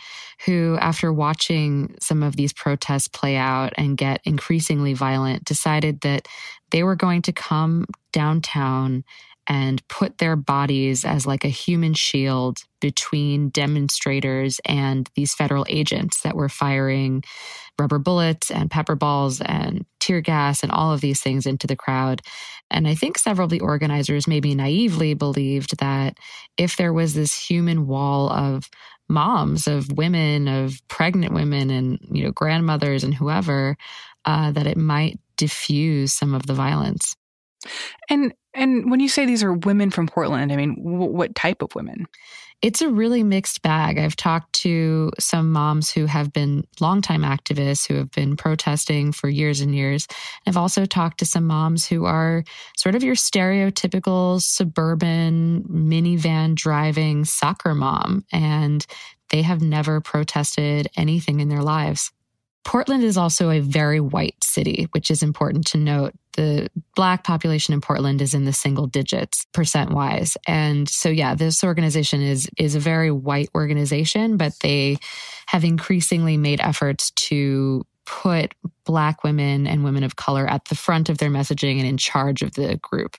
who, 0.47 0.79
after 0.81 1.13
watching 1.13 1.97
some 2.01 2.23
of 2.23 2.37
these 2.37 2.53
protests 2.53 3.09
play 3.09 3.35
out 3.35 3.73
and 3.77 3.97
get 3.97 4.21
increasingly 4.25 4.95
violent, 4.95 5.45
decided 5.45 6.03
that 6.03 6.29
they 6.71 6.85
were 6.85 6.95
going 6.95 7.23
to 7.23 7.33
come 7.33 7.87
downtown 8.13 9.03
and 9.49 9.87
put 9.89 10.19
their 10.19 10.37
bodies 10.37 11.05
as 11.05 11.27
like 11.27 11.45
a 11.45 11.49
human 11.49 11.95
shield 11.95 12.59
between 12.81 13.49
demonstrators 13.49 14.61
and 14.65 15.09
these 15.15 15.35
federal 15.35 15.67
agents 15.69 16.23
that 16.23 16.37
were 16.37 16.49
firing 16.49 17.23
rubber 17.79 17.99
bullets 17.99 18.51
and 18.51 18.71
pepper 18.71 18.95
balls 18.95 19.41
and 19.41 19.85
tear 19.99 20.21
gas 20.21 20.63
and 20.63 20.71
all 20.71 20.93
of 20.93 21.01
these 21.01 21.21
things 21.21 21.47
into 21.47 21.67
the 21.67 21.77
crowd. 21.77 22.21
And 22.71 22.87
I 22.87 22.95
think 22.95 23.19
several 23.19 23.45
of 23.45 23.51
the 23.51 23.61
organizers 23.61 24.29
maybe 24.29 24.55
naively 24.55 25.15
believed 25.15 25.79
that 25.79 26.19
if 26.57 26.77
there 26.77 26.93
was 26.93 27.15
this 27.15 27.35
human 27.37 27.87
wall 27.87 28.31
of 28.31 28.69
moms, 29.09 29.67
of 29.67 29.93
women, 29.93 30.49
of 30.49 30.81
pregnant 30.89 31.35
women, 31.35 31.71
and 31.71 31.99
you 32.11 32.25
know 32.25 32.33
grandmothers 32.33 33.05
and 33.05 33.15
whoever, 33.15 33.77
uh, 34.25 34.51
that 34.53 34.67
it 34.67 34.77
might 34.77 35.19
diffuse 35.37 36.13
some 36.13 36.35
of 36.35 36.47
the 36.47 36.55
violence. 36.55 37.17
And 38.09 38.33
and 38.55 38.91
when 38.91 39.01
you 39.01 39.09
say 39.09 39.25
these 39.25 39.43
are 39.43 39.55
women 39.55 39.91
from 39.91 40.07
Portland, 40.07 40.53
I 40.53 40.57
mean, 40.57 40.77
w- 40.77 41.13
what 41.13 41.35
type 41.35 41.63
of 41.63 41.75
women? 41.75 42.07
It's 42.61 42.81
a 42.81 42.89
really 42.89 43.25
mixed 43.25 43.63
bag. 43.63 43.99
I've 43.99 44.15
talked 44.15 44.53
to 44.61 45.11
some 45.19 45.51
moms 45.51 45.91
who 45.91 46.07
have 46.07 46.33
been 46.33 46.65
longtime 46.81 47.23
activists 47.23 47.89
who 47.89 47.95
have 47.95 48.13
been 48.13 48.37
protesting 48.37 49.11
for 49.11 49.29
years 49.29 49.61
and 49.61 49.75
years. 49.75 50.07
I've 50.47 50.57
also 50.57 50.85
talked 50.85 51.19
to 51.19 51.27
some 51.27 51.45
moms 51.45 51.87
who 51.87 52.05
are 52.05 52.45
sort 52.77 52.95
of 52.95 53.03
your 53.03 53.17
stereotypical 53.17 54.41
suburban 54.41 55.65
minivan 55.65 56.55
driving 56.55 57.25
soccer 57.25 57.75
mom, 57.75 58.25
and 58.31 58.87
they 59.31 59.43
have 59.43 59.61
never 59.61 60.01
protested 60.01 60.89
anything 60.97 61.41
in 61.41 61.49
their 61.49 61.63
lives. 61.63 62.13
Portland 62.65 63.03
is 63.03 63.17
also 63.17 63.51
a 63.51 63.59
very 63.59 63.99
white 63.99 64.43
city, 64.45 64.87
which 64.93 65.11
is 65.11 65.23
important 65.23 65.67
to 65.69 65.79
note. 65.79 66.15
The 66.35 66.69
black 66.97 67.25
population 67.25 67.75
in 67.75 67.81
Portland 67.81 68.23
is 68.23 68.35
in 68.35 68.45
the 68.45 68.53
single 68.53 68.87
digits 68.87 69.47
percent 69.53 69.91
wise. 69.91 70.37
And 70.47 70.89
so 70.89 71.09
yeah, 71.09 71.35
this 71.35 71.63
organization 71.63 72.23
is 72.23 72.49
is 72.57 72.75
a 72.75 72.81
very 72.81 73.11
white 73.11 73.51
organization, 73.55 74.37
but 74.37 74.53
they 74.61 74.99
have 75.47 75.65
increasingly 75.65 76.37
made 76.37 76.61
efforts 76.61 77.11
to 77.13 77.85
put 78.07 78.55
black 78.85 79.25
women 79.25 79.67
and 79.67 79.85
women 79.85 80.03
of 80.03 80.17
color 80.17 80.47
at 80.47 80.65
the 80.67 80.75
front 80.75 81.09
of 81.09 81.19
their 81.19 81.31
messaging 81.31 81.79
and 81.79 81.87
in 81.87 81.97
charge 81.97 82.43
of 82.43 82.53
the 82.53 82.77
group. 82.83 83.17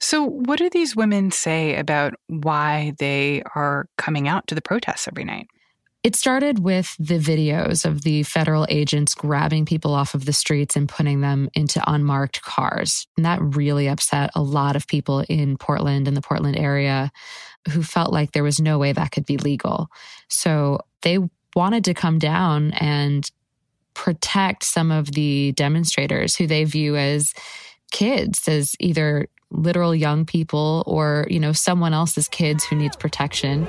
So, 0.00 0.24
what 0.24 0.58
do 0.58 0.70
these 0.70 0.96
women 0.96 1.30
say 1.30 1.76
about 1.76 2.14
why 2.28 2.94
they 2.98 3.42
are 3.54 3.88
coming 3.98 4.28
out 4.28 4.46
to 4.48 4.54
the 4.54 4.62
protests 4.62 5.08
every 5.08 5.24
night? 5.24 5.48
It 6.06 6.14
started 6.14 6.60
with 6.60 6.94
the 7.00 7.18
videos 7.18 7.84
of 7.84 8.02
the 8.02 8.22
federal 8.22 8.64
agents 8.68 9.12
grabbing 9.12 9.64
people 9.64 9.92
off 9.92 10.14
of 10.14 10.24
the 10.24 10.32
streets 10.32 10.76
and 10.76 10.88
putting 10.88 11.20
them 11.20 11.48
into 11.52 11.82
unmarked 11.84 12.42
cars. 12.42 13.08
And 13.16 13.26
that 13.26 13.42
really 13.42 13.88
upset 13.88 14.30
a 14.36 14.40
lot 14.40 14.76
of 14.76 14.86
people 14.86 15.24
in 15.28 15.56
Portland 15.56 16.06
and 16.06 16.16
the 16.16 16.22
Portland 16.22 16.56
area 16.56 17.10
who 17.72 17.82
felt 17.82 18.12
like 18.12 18.30
there 18.30 18.44
was 18.44 18.60
no 18.60 18.78
way 18.78 18.92
that 18.92 19.10
could 19.10 19.26
be 19.26 19.36
legal. 19.36 19.88
So 20.28 20.78
they 21.02 21.18
wanted 21.56 21.82
to 21.86 21.92
come 21.94 22.20
down 22.20 22.70
and 22.74 23.28
protect 23.94 24.62
some 24.62 24.92
of 24.92 25.10
the 25.10 25.50
demonstrators 25.56 26.36
who 26.36 26.46
they 26.46 26.62
view 26.62 26.94
as 26.94 27.34
kids, 27.90 28.46
as 28.46 28.76
either 28.78 29.26
literal 29.50 29.92
young 29.92 30.24
people 30.24 30.84
or, 30.86 31.26
you 31.28 31.40
know, 31.40 31.50
someone 31.50 31.94
else's 31.94 32.28
kids 32.28 32.62
who 32.64 32.76
needs 32.76 32.94
protection. 32.94 33.66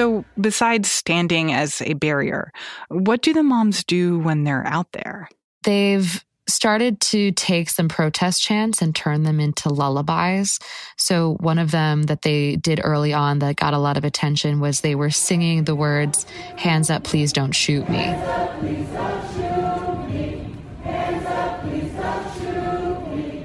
So, 0.00 0.24
besides 0.40 0.90
standing 0.90 1.52
as 1.52 1.82
a 1.82 1.92
barrier, 1.92 2.52
what 2.88 3.20
do 3.20 3.34
the 3.34 3.42
moms 3.42 3.84
do 3.84 4.18
when 4.18 4.44
they're 4.44 4.66
out 4.66 4.90
there? 4.92 5.28
They've 5.64 6.24
started 6.48 7.02
to 7.02 7.32
take 7.32 7.68
some 7.68 7.88
protest 7.88 8.40
chants 8.40 8.80
and 8.80 8.96
turn 8.96 9.24
them 9.24 9.40
into 9.40 9.68
lullabies. 9.68 10.58
So, 10.96 11.34
one 11.40 11.58
of 11.58 11.70
them 11.70 12.04
that 12.04 12.22
they 12.22 12.56
did 12.56 12.80
early 12.82 13.12
on 13.12 13.40
that 13.40 13.56
got 13.56 13.74
a 13.74 13.78
lot 13.78 13.98
of 13.98 14.04
attention 14.04 14.58
was 14.58 14.80
they 14.80 14.94
were 14.94 15.10
singing 15.10 15.64
the 15.64 15.76
words, 15.76 16.24
Hands 16.56 16.88
up, 16.88 17.04
please 17.04 17.30
don't 17.30 17.52
shoot 17.52 17.86
me. 17.90 18.06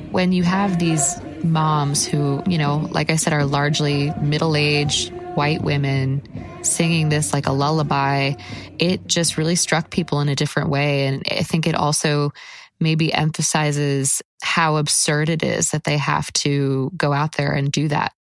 When 0.09 0.31
you 0.31 0.43
have 0.43 0.79
these 0.79 1.19
moms 1.43 2.05
who, 2.05 2.41
you 2.47 2.57
know, 2.57 2.87
like 2.91 3.09
I 3.09 3.17
said, 3.17 3.33
are 3.33 3.43
largely 3.43 4.13
middle 4.21 4.55
aged, 4.55 5.11
white 5.35 5.61
women 5.61 6.21
singing 6.63 7.09
this 7.09 7.33
like 7.33 7.47
a 7.47 7.51
lullaby, 7.51 8.33
it 8.79 9.05
just 9.07 9.37
really 9.37 9.55
struck 9.55 9.89
people 9.89 10.21
in 10.21 10.29
a 10.29 10.35
different 10.35 10.69
way. 10.69 11.07
And 11.07 11.23
I 11.29 11.43
think 11.43 11.67
it 11.67 11.75
also 11.75 12.31
maybe 12.79 13.13
emphasizes 13.13 14.21
how 14.41 14.77
absurd 14.77 15.29
it 15.29 15.43
is 15.43 15.71
that 15.71 15.83
they 15.83 15.97
have 15.97 16.31
to 16.33 16.91
go 16.97 17.13
out 17.13 17.35
there 17.35 17.51
and 17.51 17.71
do 17.71 17.87
that. 17.87 18.13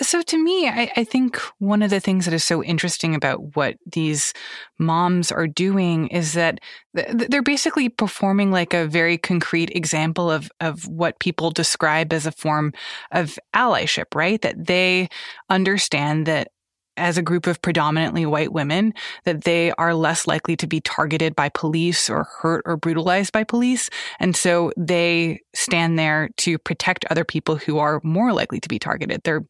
So, 0.00 0.22
to 0.22 0.38
me, 0.38 0.68
I, 0.68 0.92
I, 0.96 1.04
think 1.04 1.40
one 1.58 1.82
of 1.82 1.90
the 1.90 1.98
things 1.98 2.24
that 2.24 2.34
is 2.34 2.44
so 2.44 2.62
interesting 2.62 3.14
about 3.14 3.56
what 3.56 3.76
these 3.84 4.32
moms 4.78 5.32
are 5.32 5.48
doing 5.48 6.06
is 6.08 6.34
that 6.34 6.60
they're 6.94 7.42
basically 7.42 7.88
performing 7.88 8.52
like 8.52 8.74
a 8.74 8.86
very 8.86 9.18
concrete 9.18 9.70
example 9.74 10.30
of, 10.30 10.50
of 10.60 10.86
what 10.86 11.18
people 11.18 11.50
describe 11.50 12.12
as 12.12 12.26
a 12.26 12.32
form 12.32 12.72
of 13.10 13.38
allyship, 13.54 14.14
right? 14.14 14.40
That 14.42 14.66
they 14.66 15.08
understand 15.50 16.26
that 16.26 16.52
as 16.98 17.16
a 17.16 17.22
group 17.22 17.46
of 17.46 17.62
predominantly 17.62 18.26
white 18.26 18.52
women 18.52 18.92
that 19.24 19.44
they 19.44 19.72
are 19.72 19.94
less 19.94 20.26
likely 20.26 20.56
to 20.56 20.66
be 20.66 20.80
targeted 20.80 21.34
by 21.34 21.48
police 21.48 22.10
or 22.10 22.24
hurt 22.24 22.62
or 22.66 22.76
brutalized 22.76 23.32
by 23.32 23.44
police. 23.44 23.88
And 24.18 24.36
so 24.36 24.72
they 24.76 25.40
stand 25.54 25.98
there 25.98 26.30
to 26.38 26.58
protect 26.58 27.04
other 27.10 27.24
people 27.24 27.56
who 27.56 27.78
are 27.78 28.00
more 28.02 28.32
likely 28.32 28.60
to 28.60 28.68
be 28.68 28.78
targeted. 28.78 29.22
They're 29.24 29.44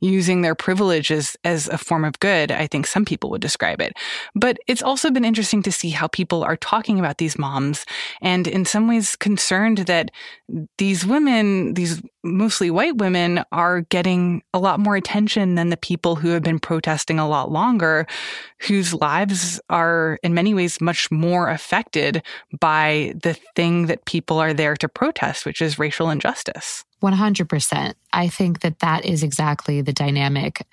using 0.00 0.42
their 0.42 0.54
privilege 0.54 1.10
as, 1.10 1.36
as 1.44 1.68
a 1.68 1.78
form 1.78 2.04
of 2.04 2.18
good. 2.20 2.50
I 2.50 2.66
think 2.66 2.86
some 2.86 3.04
people 3.04 3.30
would 3.30 3.40
describe 3.40 3.80
it. 3.80 3.92
But 4.34 4.58
it's 4.66 4.82
also 4.82 5.10
been 5.10 5.24
interesting 5.24 5.62
to 5.64 5.72
see 5.72 5.90
how 5.90 6.06
people 6.08 6.42
are 6.42 6.56
talking 6.56 6.98
about 6.98 7.18
these 7.18 7.38
moms 7.38 7.84
and 8.20 8.46
in 8.46 8.64
some 8.64 8.88
ways 8.88 9.16
concerned 9.16 9.78
that 9.78 10.10
these 10.78 11.04
women, 11.06 11.74
these 11.74 12.02
mostly 12.24 12.70
white 12.70 12.96
women 12.96 13.44
are 13.52 13.82
getting 13.82 14.42
a 14.54 14.58
lot 14.58 14.80
more 14.80 14.96
attention 14.96 15.54
than 15.54 15.70
the 15.70 15.76
people 15.76 16.16
who 16.16 16.28
have 16.28 16.42
been 16.42 16.58
protesting 16.58 17.18
a 17.18 17.28
lot 17.28 17.50
longer, 17.50 18.06
whose 18.58 18.94
lives 18.94 19.60
are 19.70 20.18
in 20.22 20.34
many 20.34 20.54
ways 20.54 20.80
much 20.80 21.10
more 21.10 21.48
affected 21.48 22.22
by 22.60 23.14
the 23.22 23.34
thing 23.56 23.86
that 23.86 24.04
people 24.04 24.38
are 24.38 24.54
there 24.54 24.76
to 24.76 24.88
protest, 24.88 25.44
which 25.44 25.60
is 25.60 25.78
racial 25.78 26.10
injustice. 26.10 26.84
100%. 27.02 27.94
I 28.12 28.28
think 28.28 28.60
that 28.60 28.78
that 28.78 29.04
is 29.04 29.22
exactly 29.22 29.80
the 29.80 29.92
dynamic. 29.92 30.64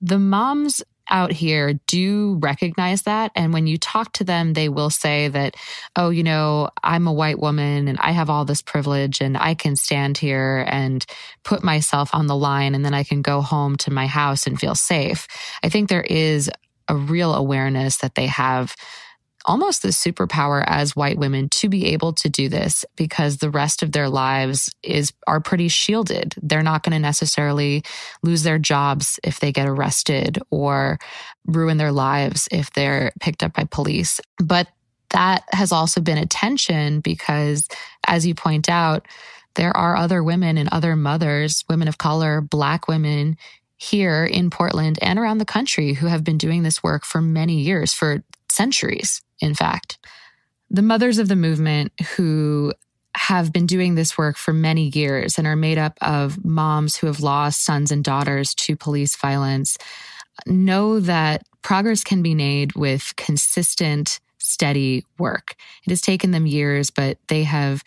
The 0.00 0.18
moms 0.18 0.82
out 1.08 1.32
here 1.32 1.74
do 1.86 2.36
recognize 2.40 3.02
that. 3.02 3.32
And 3.34 3.52
when 3.52 3.66
you 3.66 3.78
talk 3.78 4.12
to 4.14 4.24
them, 4.24 4.52
they 4.52 4.68
will 4.68 4.90
say 4.90 5.28
that, 5.28 5.56
oh, 5.94 6.10
you 6.10 6.22
know, 6.22 6.70
I'm 6.82 7.06
a 7.06 7.12
white 7.12 7.38
woman 7.38 7.88
and 7.88 7.98
I 8.00 8.12
have 8.12 8.30
all 8.30 8.44
this 8.44 8.62
privilege 8.62 9.20
and 9.20 9.36
I 9.36 9.54
can 9.54 9.76
stand 9.76 10.18
here 10.18 10.64
and 10.68 11.04
put 11.44 11.62
myself 11.62 12.10
on 12.14 12.26
the 12.26 12.36
line 12.36 12.74
and 12.74 12.84
then 12.84 12.94
I 12.94 13.04
can 13.04 13.22
go 13.22 13.40
home 13.40 13.76
to 13.78 13.92
my 13.92 14.06
house 14.06 14.46
and 14.46 14.58
feel 14.58 14.74
safe. 14.74 15.26
I 15.62 15.68
think 15.68 15.88
there 15.88 16.02
is 16.02 16.50
a 16.88 16.96
real 16.96 17.34
awareness 17.34 17.98
that 17.98 18.14
they 18.14 18.26
have 18.26 18.76
almost 19.46 19.82
the 19.82 19.88
superpower 19.88 20.64
as 20.66 20.96
white 20.96 21.18
women 21.18 21.48
to 21.48 21.68
be 21.68 21.86
able 21.86 22.12
to 22.12 22.28
do 22.28 22.48
this 22.48 22.84
because 22.96 23.36
the 23.36 23.50
rest 23.50 23.82
of 23.82 23.92
their 23.92 24.08
lives 24.08 24.68
is 24.82 25.12
are 25.26 25.40
pretty 25.40 25.68
shielded. 25.68 26.34
They're 26.42 26.62
not 26.62 26.82
going 26.82 26.92
to 26.92 26.98
necessarily 26.98 27.84
lose 28.22 28.42
their 28.42 28.58
jobs 28.58 29.20
if 29.22 29.40
they 29.40 29.52
get 29.52 29.68
arrested 29.68 30.40
or 30.50 30.98
ruin 31.46 31.76
their 31.76 31.92
lives 31.92 32.48
if 32.50 32.72
they're 32.72 33.12
picked 33.20 33.42
up 33.42 33.54
by 33.54 33.64
police. 33.64 34.20
But 34.42 34.68
that 35.10 35.44
has 35.52 35.70
also 35.70 36.00
been 36.00 36.18
a 36.18 36.26
tension 36.26 37.00
because 37.00 37.68
as 38.06 38.26
you 38.26 38.34
point 38.34 38.68
out, 38.68 39.06
there 39.54 39.74
are 39.74 39.96
other 39.96 40.22
women 40.22 40.58
and 40.58 40.68
other 40.70 40.96
mothers, 40.96 41.64
women 41.68 41.88
of 41.88 41.98
color, 41.98 42.40
black 42.40 42.88
women 42.88 43.36
here 43.78 44.24
in 44.24 44.50
Portland 44.50 44.98
and 45.00 45.18
around 45.18 45.38
the 45.38 45.44
country 45.44 45.94
who 45.94 46.08
have 46.08 46.24
been 46.24 46.38
doing 46.38 46.62
this 46.62 46.82
work 46.82 47.04
for 47.04 47.22
many 47.22 47.60
years, 47.60 47.92
for 47.92 48.22
centuries 48.50 49.22
in 49.40 49.54
fact. 49.54 49.98
The 50.70 50.82
mothers 50.82 51.18
of 51.18 51.28
the 51.28 51.36
movement 51.36 51.92
who 52.16 52.72
have 53.16 53.52
been 53.52 53.66
doing 53.66 53.94
this 53.94 54.18
work 54.18 54.36
for 54.36 54.52
many 54.52 54.90
years 54.94 55.38
and 55.38 55.46
are 55.46 55.56
made 55.56 55.78
up 55.78 55.96
of 56.02 56.44
moms 56.44 56.96
who 56.96 57.06
have 57.06 57.20
lost 57.20 57.64
sons 57.64 57.90
and 57.90 58.04
daughters 58.04 58.54
to 58.54 58.76
police 58.76 59.16
violence 59.16 59.78
know 60.46 61.00
that 61.00 61.42
progress 61.62 62.04
can 62.04 62.22
be 62.22 62.34
made 62.34 62.74
with 62.74 63.14
consistent, 63.16 64.20
steady 64.38 65.04
work. 65.18 65.56
It 65.86 65.90
has 65.90 66.02
taken 66.02 66.30
them 66.30 66.46
years, 66.46 66.90
but 66.90 67.18
they 67.28 67.44
have 67.44 67.82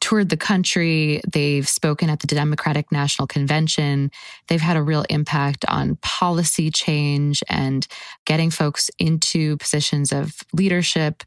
toured 0.00 0.28
the 0.28 0.36
country. 0.36 1.20
They've 1.30 1.68
spoken 1.68 2.10
at 2.10 2.20
the 2.20 2.26
Democratic 2.26 2.90
National 2.90 3.26
Convention. 3.26 4.10
They've 4.48 4.60
had 4.60 4.76
a 4.76 4.82
real 4.82 5.04
impact 5.08 5.64
on 5.68 5.96
policy 5.96 6.70
change 6.70 7.42
and 7.48 7.86
getting 8.24 8.50
folks 8.50 8.90
into 8.98 9.56
positions 9.58 10.12
of 10.12 10.36
leadership. 10.52 11.22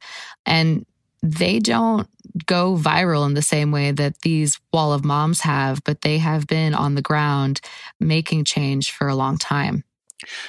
And 0.45 0.85
they 1.21 1.59
don't 1.59 2.07
go 2.45 2.75
viral 2.75 3.25
in 3.25 3.33
the 3.33 3.41
same 3.41 3.71
way 3.71 3.91
that 3.91 4.19
these 4.21 4.59
wall 4.73 4.91
of 4.91 5.05
moms 5.05 5.41
have, 5.41 5.83
but 5.83 6.01
they 6.01 6.17
have 6.17 6.47
been 6.47 6.73
on 6.73 6.95
the 6.95 7.01
ground 7.01 7.61
making 7.99 8.43
change 8.43 8.91
for 8.91 9.07
a 9.07 9.15
long 9.15 9.37
time. 9.37 9.83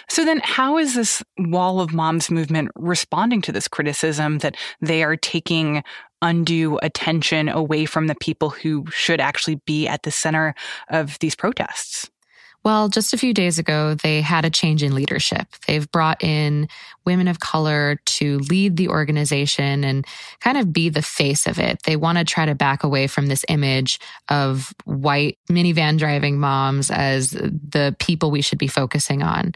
So 0.09 0.25
then 0.25 0.41
how 0.45 0.79
is 0.79 0.95
this 0.95 1.23
wall 1.39 1.81
of 1.81 1.93
moms 1.93 2.31
movement 2.31 2.71
responding 2.77 3.41
to 3.43 3.53
this 3.53 3.69
criticism 3.69 4.39
that 4.39 4.57
they 4.81 5.03
are 5.03 5.17
taking 5.17 5.83
undue 6.25 6.79
attention 6.83 7.49
away 7.49 7.85
from 7.85 8.09
the 8.09 8.17
people 8.17 8.51
who 8.51 8.87
should 8.91 9.21
actually 9.21 9.57
be 9.67 9.87
at 9.87 10.03
the 10.03 10.11
center 10.11 10.55
of 10.89 11.19
these 11.21 11.37
protests? 11.37 12.11
Well, 12.65 12.89
just 12.89 13.13
a 13.13 13.19
few 13.19 13.35
days 13.35 13.59
ago, 13.59 13.95
they 13.95 14.23
had 14.23 14.47
a 14.47 14.51
change 14.51 14.83
in 14.83 14.95
leadership. 14.95 15.47
They've 15.67 15.91
brought 15.93 16.25
in 16.25 16.67
women 17.05 17.29
of 17.29 17.39
color 17.39 18.01
to 18.07 18.39
lead 18.39 18.79
the 18.79 18.89
organization 18.89 19.85
and 19.85 20.07
kind 20.41 20.57
of 20.57 20.73
be 20.73 20.89
the 20.89 21.03
face 21.03 21.47
of 21.47 21.59
it. 21.59 21.83
They 21.83 21.97
want 21.97 22.17
to 22.17 22.25
try 22.25 22.47
to 22.47 22.55
back 22.55 22.83
away 22.83 23.07
from 23.07 23.27
this 23.27 23.45
image 23.51 23.99
of 24.31 24.73
white 24.87 25.37
minivan 25.51 25.99
driving 25.99 26.41
moms 26.41 26.91
as 26.91 27.33
the 27.33 27.95
people 27.99 28.31
we 28.31 28.41
should 28.41 28.59
be 28.59 28.67
focusing 28.67 29.23
on. 29.23 29.53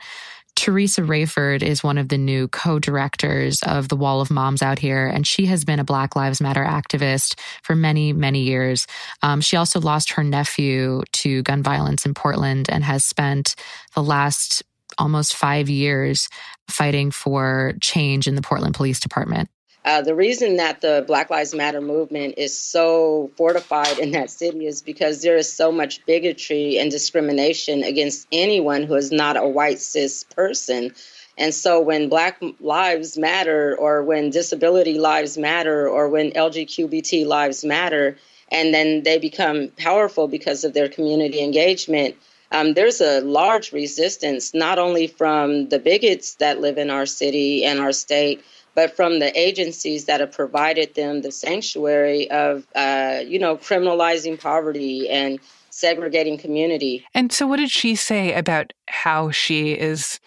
Teressa 0.58 1.06
Raiford 1.06 1.62
is 1.62 1.84
one 1.84 1.98
of 1.98 2.08
the 2.08 2.18
new 2.18 2.48
co 2.48 2.80
directors 2.80 3.62
of 3.62 3.88
the 3.88 3.94
Wall 3.94 4.20
of 4.20 4.28
Moms 4.28 4.60
out 4.60 4.80
here, 4.80 5.06
and 5.06 5.24
she 5.24 5.46
has 5.46 5.64
been 5.64 5.78
a 5.78 5.84
Black 5.84 6.16
Lives 6.16 6.40
Matter 6.40 6.64
activist 6.64 7.38
for 7.62 7.76
many, 7.76 8.12
many 8.12 8.40
years. 8.40 8.84
Um, 9.22 9.40
she 9.40 9.56
also 9.56 9.80
lost 9.80 10.10
her 10.12 10.24
nephew 10.24 11.04
to 11.12 11.44
gun 11.44 11.62
violence 11.62 12.04
in 12.04 12.12
Portland 12.12 12.68
and 12.68 12.82
has 12.82 13.04
spent 13.04 13.54
the 13.94 14.02
last 14.02 14.64
almost 14.98 15.36
five 15.36 15.68
years 15.70 16.28
fighting 16.68 17.12
for 17.12 17.74
change 17.80 18.26
in 18.26 18.34
the 18.34 18.42
Portland 18.42 18.74
Police 18.74 18.98
Department. 18.98 19.48
Uh, 19.88 20.02
the 20.02 20.14
reason 20.14 20.56
that 20.56 20.82
the 20.82 21.02
Black 21.06 21.30
Lives 21.30 21.54
Matter 21.54 21.80
movement 21.80 22.34
is 22.36 22.54
so 22.54 23.30
fortified 23.38 23.98
in 23.98 24.10
that 24.10 24.30
city 24.30 24.66
is 24.66 24.82
because 24.82 25.22
there 25.22 25.38
is 25.38 25.50
so 25.50 25.72
much 25.72 26.04
bigotry 26.04 26.76
and 26.76 26.90
discrimination 26.90 27.82
against 27.82 28.28
anyone 28.30 28.82
who 28.82 28.96
is 28.96 29.10
not 29.10 29.38
a 29.38 29.48
white 29.48 29.78
cis 29.78 30.24
person. 30.24 30.92
And 31.38 31.54
so 31.54 31.80
when 31.80 32.10
Black 32.10 32.38
Lives 32.60 33.16
Matter, 33.16 33.74
or 33.78 34.02
when 34.04 34.28
disability 34.28 34.98
lives 34.98 35.38
matter, 35.38 35.88
or 35.88 36.10
when 36.10 36.32
LGBTQ 36.32 37.24
lives 37.26 37.64
matter, 37.64 38.18
and 38.52 38.74
then 38.74 39.04
they 39.04 39.16
become 39.16 39.68
powerful 39.78 40.28
because 40.28 40.64
of 40.64 40.74
their 40.74 40.90
community 40.90 41.42
engagement, 41.42 42.14
um, 42.52 42.74
there's 42.74 43.00
a 43.00 43.22
large 43.22 43.72
resistance, 43.72 44.52
not 44.52 44.78
only 44.78 45.06
from 45.06 45.70
the 45.70 45.78
bigots 45.78 46.34
that 46.34 46.60
live 46.60 46.76
in 46.76 46.90
our 46.90 47.06
city 47.06 47.64
and 47.64 47.80
our 47.80 47.92
state, 47.92 48.44
but 48.78 48.94
from 48.94 49.18
the 49.18 49.36
agencies 49.36 50.04
that 50.04 50.20
have 50.20 50.30
provided 50.30 50.94
them 50.94 51.22
the 51.22 51.32
sanctuary 51.32 52.30
of, 52.30 52.64
uh, 52.76 53.24
you 53.26 53.36
know, 53.36 53.56
criminalizing 53.56 54.40
poverty 54.40 55.08
and 55.08 55.40
segregating 55.70 56.38
community. 56.38 57.04
And 57.12 57.32
so, 57.32 57.44
what 57.48 57.56
did 57.56 57.72
she 57.72 57.96
say 57.96 58.32
about 58.34 58.72
how 58.86 59.32
she 59.32 59.72
is 59.72 60.20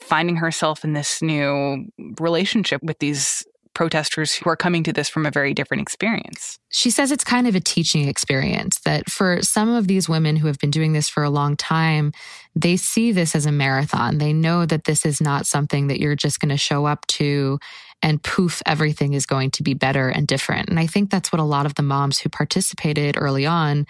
finding 0.00 0.36
herself 0.36 0.84
in 0.84 0.92
this 0.92 1.22
new 1.22 1.86
relationship 2.20 2.82
with 2.82 2.98
these 2.98 3.46
protesters 3.78 4.34
who 4.34 4.50
are 4.50 4.56
coming 4.56 4.82
to 4.82 4.92
this 4.92 5.08
from 5.08 5.24
a 5.24 5.30
very 5.30 5.54
different 5.54 5.80
experience. 5.80 6.58
She 6.68 6.90
says 6.90 7.12
it's 7.12 7.22
kind 7.22 7.46
of 7.46 7.54
a 7.54 7.60
teaching 7.60 8.08
experience 8.08 8.80
that 8.80 9.08
for 9.08 9.40
some 9.40 9.68
of 9.68 9.86
these 9.86 10.08
women 10.08 10.34
who 10.34 10.48
have 10.48 10.58
been 10.58 10.72
doing 10.72 10.94
this 10.94 11.08
for 11.08 11.22
a 11.22 11.30
long 11.30 11.56
time, 11.56 12.10
they 12.56 12.76
see 12.76 13.12
this 13.12 13.36
as 13.36 13.46
a 13.46 13.52
marathon. 13.52 14.18
They 14.18 14.32
know 14.32 14.66
that 14.66 14.82
this 14.82 15.06
is 15.06 15.20
not 15.20 15.46
something 15.46 15.86
that 15.86 16.00
you're 16.00 16.16
just 16.16 16.40
going 16.40 16.48
to 16.48 16.56
show 16.56 16.86
up 16.86 17.06
to 17.06 17.60
and 18.02 18.20
poof, 18.20 18.60
everything 18.66 19.12
is 19.12 19.26
going 19.26 19.52
to 19.52 19.62
be 19.62 19.74
better 19.74 20.08
and 20.08 20.26
different. 20.26 20.68
And 20.68 20.80
I 20.80 20.88
think 20.88 21.08
that's 21.08 21.30
what 21.30 21.38
a 21.38 21.44
lot 21.44 21.64
of 21.64 21.76
the 21.76 21.82
moms 21.84 22.18
who 22.18 22.28
participated 22.28 23.14
early 23.16 23.46
on 23.46 23.86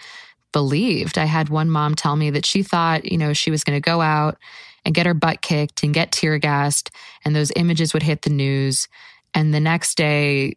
believed. 0.51 1.17
I 1.17 1.25
had 1.25 1.49
one 1.49 1.71
mom 1.71 1.95
tell 1.95 2.15
me 2.15 2.29
that 2.29 2.45
she 2.45 2.61
thought, 2.61 3.11
you 3.11 3.17
know, 3.17 3.33
she 3.33 3.49
was 3.49 3.63
going 3.63 3.75
to 3.75 3.81
go 3.81 4.01
out 4.01 4.37
and 4.85 4.93
get 4.93 5.07
her 5.07 5.15
butt 5.15 5.41
kicked 5.41 5.81
and 5.81 5.95
get 5.95 6.11
tear 6.11 6.37
gassed, 6.37 6.91
and 7.25 7.35
those 7.35 7.51
images 7.55 7.91
would 7.91 8.03
hit 8.03 8.21
the 8.21 8.29
news. 8.29 8.87
And 9.33 9.53
the 9.53 9.59
next 9.59 9.95
day, 9.95 10.55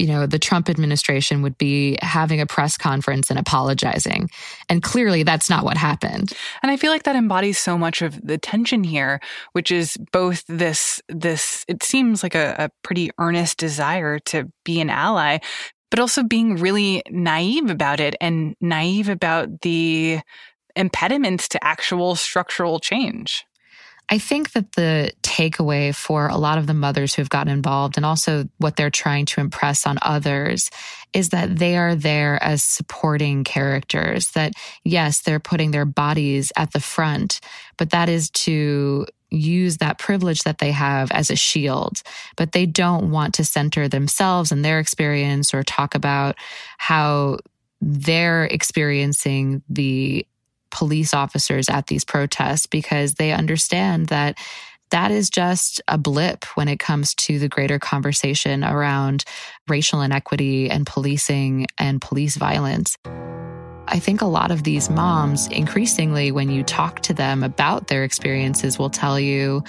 you 0.00 0.06
know, 0.06 0.26
the 0.26 0.38
Trump 0.38 0.70
administration 0.70 1.42
would 1.42 1.58
be 1.58 1.98
having 2.00 2.40
a 2.40 2.46
press 2.46 2.78
conference 2.78 3.28
and 3.28 3.38
apologizing. 3.38 4.30
And 4.70 4.82
clearly 4.82 5.24
that's 5.24 5.50
not 5.50 5.62
what 5.62 5.76
happened. 5.76 6.32
And 6.62 6.72
I 6.72 6.78
feel 6.78 6.90
like 6.90 7.02
that 7.02 7.16
embodies 7.16 7.58
so 7.58 7.76
much 7.76 8.00
of 8.00 8.18
the 8.26 8.38
tension 8.38 8.82
here, 8.82 9.20
which 9.52 9.70
is 9.70 9.98
both 10.10 10.42
this, 10.46 11.02
this, 11.10 11.66
it 11.68 11.82
seems 11.82 12.22
like 12.22 12.34
a, 12.34 12.54
a 12.58 12.70
pretty 12.82 13.10
earnest 13.18 13.58
desire 13.58 14.18
to 14.20 14.50
be 14.64 14.80
an 14.80 14.88
ally, 14.88 15.36
but 15.90 16.00
also 16.00 16.22
being 16.22 16.56
really 16.56 17.02
naive 17.10 17.68
about 17.68 18.00
it 18.00 18.16
and 18.22 18.56
naive 18.60 19.10
about 19.10 19.60
the 19.60 20.20
impediments 20.76 21.46
to 21.48 21.62
actual 21.62 22.14
structural 22.14 22.78
change. 22.80 23.44
I 24.12 24.18
think 24.18 24.52
that 24.52 24.72
the 24.72 25.12
takeaway 25.22 25.94
for 25.94 26.26
a 26.26 26.36
lot 26.36 26.58
of 26.58 26.66
the 26.66 26.74
mothers 26.74 27.14
who 27.14 27.22
have 27.22 27.30
gotten 27.30 27.52
involved 27.52 27.96
and 27.96 28.04
also 28.04 28.48
what 28.58 28.74
they're 28.74 28.90
trying 28.90 29.24
to 29.26 29.40
impress 29.40 29.86
on 29.86 29.98
others 30.02 30.68
is 31.12 31.28
that 31.28 31.56
they 31.56 31.76
are 31.76 31.94
there 31.94 32.42
as 32.42 32.62
supporting 32.64 33.44
characters. 33.44 34.32
That 34.32 34.54
yes, 34.84 35.20
they're 35.22 35.38
putting 35.38 35.70
their 35.70 35.84
bodies 35.84 36.52
at 36.56 36.72
the 36.72 36.80
front, 36.80 37.40
but 37.78 37.90
that 37.90 38.08
is 38.08 38.30
to 38.30 39.06
use 39.30 39.76
that 39.76 39.98
privilege 39.98 40.42
that 40.42 40.58
they 40.58 40.72
have 40.72 41.12
as 41.12 41.30
a 41.30 41.36
shield, 41.36 42.02
but 42.36 42.50
they 42.50 42.66
don't 42.66 43.12
want 43.12 43.34
to 43.34 43.44
center 43.44 43.86
themselves 43.86 44.50
and 44.50 44.64
their 44.64 44.80
experience 44.80 45.54
or 45.54 45.62
talk 45.62 45.94
about 45.94 46.34
how 46.78 47.38
they're 47.80 48.44
experiencing 48.46 49.62
the 49.68 50.26
police 50.70 51.14
officers 51.14 51.68
at 51.68 51.86
these 51.86 52.04
protests 52.04 52.66
because 52.66 53.14
they 53.14 53.32
understand 53.32 54.06
that 54.06 54.38
that 54.90 55.10
is 55.10 55.30
just 55.30 55.80
a 55.88 55.96
blip 55.96 56.44
when 56.56 56.68
it 56.68 56.78
comes 56.78 57.14
to 57.14 57.38
the 57.38 57.48
greater 57.48 57.78
conversation 57.78 58.64
around 58.64 59.24
racial 59.68 60.00
inequity 60.00 60.68
and 60.68 60.86
policing 60.86 61.66
and 61.78 62.00
police 62.00 62.36
violence. 62.36 62.96
I 63.86 63.98
think 63.98 64.20
a 64.20 64.26
lot 64.26 64.50
of 64.50 64.62
these 64.62 64.90
moms, 64.90 65.48
increasingly, 65.48 66.30
when 66.30 66.50
you 66.50 66.62
talk 66.62 67.00
to 67.00 67.14
them 67.14 67.42
about 67.42 67.88
their 67.88 68.04
experiences, 68.04 68.78
will 68.78 68.90
tell 68.90 69.18
you, 69.18 69.64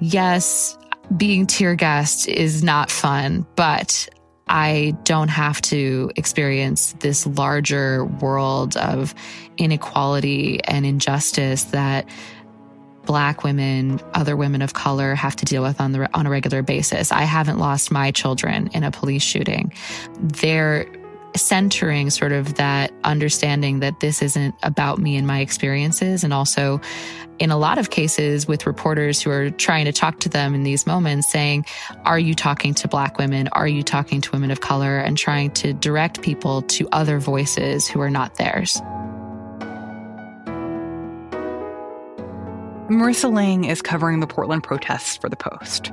yes, 0.00 0.76
being 1.16 1.46
tear 1.46 1.74
gassed 1.74 2.28
is 2.28 2.62
not 2.62 2.90
fun, 2.90 3.46
but 3.56 4.08
I 4.52 4.94
don't 5.04 5.28
have 5.28 5.62
to 5.62 6.10
experience 6.14 6.92
this 7.00 7.26
larger 7.26 8.04
world 8.04 8.76
of 8.76 9.14
inequality 9.56 10.62
and 10.64 10.84
injustice 10.84 11.64
that 11.64 12.06
black 13.06 13.44
women, 13.44 13.98
other 14.12 14.36
women 14.36 14.60
of 14.60 14.74
color 14.74 15.14
have 15.14 15.36
to 15.36 15.46
deal 15.46 15.62
with 15.62 15.80
on 15.80 15.92
the 15.92 16.06
on 16.14 16.26
a 16.26 16.30
regular 16.30 16.62
basis. 16.62 17.10
I 17.10 17.22
haven't 17.22 17.58
lost 17.58 17.90
my 17.90 18.10
children 18.10 18.68
in 18.74 18.84
a 18.84 18.90
police 18.90 19.22
shooting. 19.22 19.72
They're 20.20 20.86
centering 21.36 22.10
sort 22.10 22.32
of 22.32 22.54
that 22.54 22.92
understanding 23.04 23.80
that 23.80 24.00
this 24.00 24.22
isn't 24.22 24.54
about 24.62 24.98
me 24.98 25.16
and 25.16 25.26
my 25.26 25.40
experiences. 25.40 26.24
And 26.24 26.32
also 26.32 26.80
in 27.38 27.50
a 27.50 27.56
lot 27.56 27.78
of 27.78 27.90
cases 27.90 28.46
with 28.46 28.66
reporters 28.66 29.20
who 29.20 29.30
are 29.30 29.50
trying 29.50 29.84
to 29.86 29.92
talk 29.92 30.20
to 30.20 30.28
them 30.28 30.54
in 30.54 30.62
these 30.62 30.86
moments 30.86 31.30
saying 31.30 31.64
are 32.04 32.18
you 32.18 32.34
talking 32.34 32.74
to 32.74 32.88
black 32.88 33.18
women? 33.18 33.48
Are 33.52 33.66
you 33.66 33.82
talking 33.82 34.20
to 34.20 34.30
women 34.30 34.50
of 34.50 34.60
color? 34.60 35.02
and 35.02 35.18
trying 35.18 35.50
to 35.50 35.72
direct 35.74 36.22
people 36.22 36.62
to 36.62 36.88
other 36.92 37.18
voices 37.18 37.88
who 37.88 38.00
are 38.00 38.10
not 38.10 38.36
theirs. 38.36 38.80
Marissa 42.88 43.32
Lang 43.32 43.64
is 43.64 43.80
covering 43.80 44.20
the 44.20 44.26
Portland 44.26 44.62
protests 44.62 45.16
for 45.16 45.28
the 45.28 45.36
Post. 45.36 45.92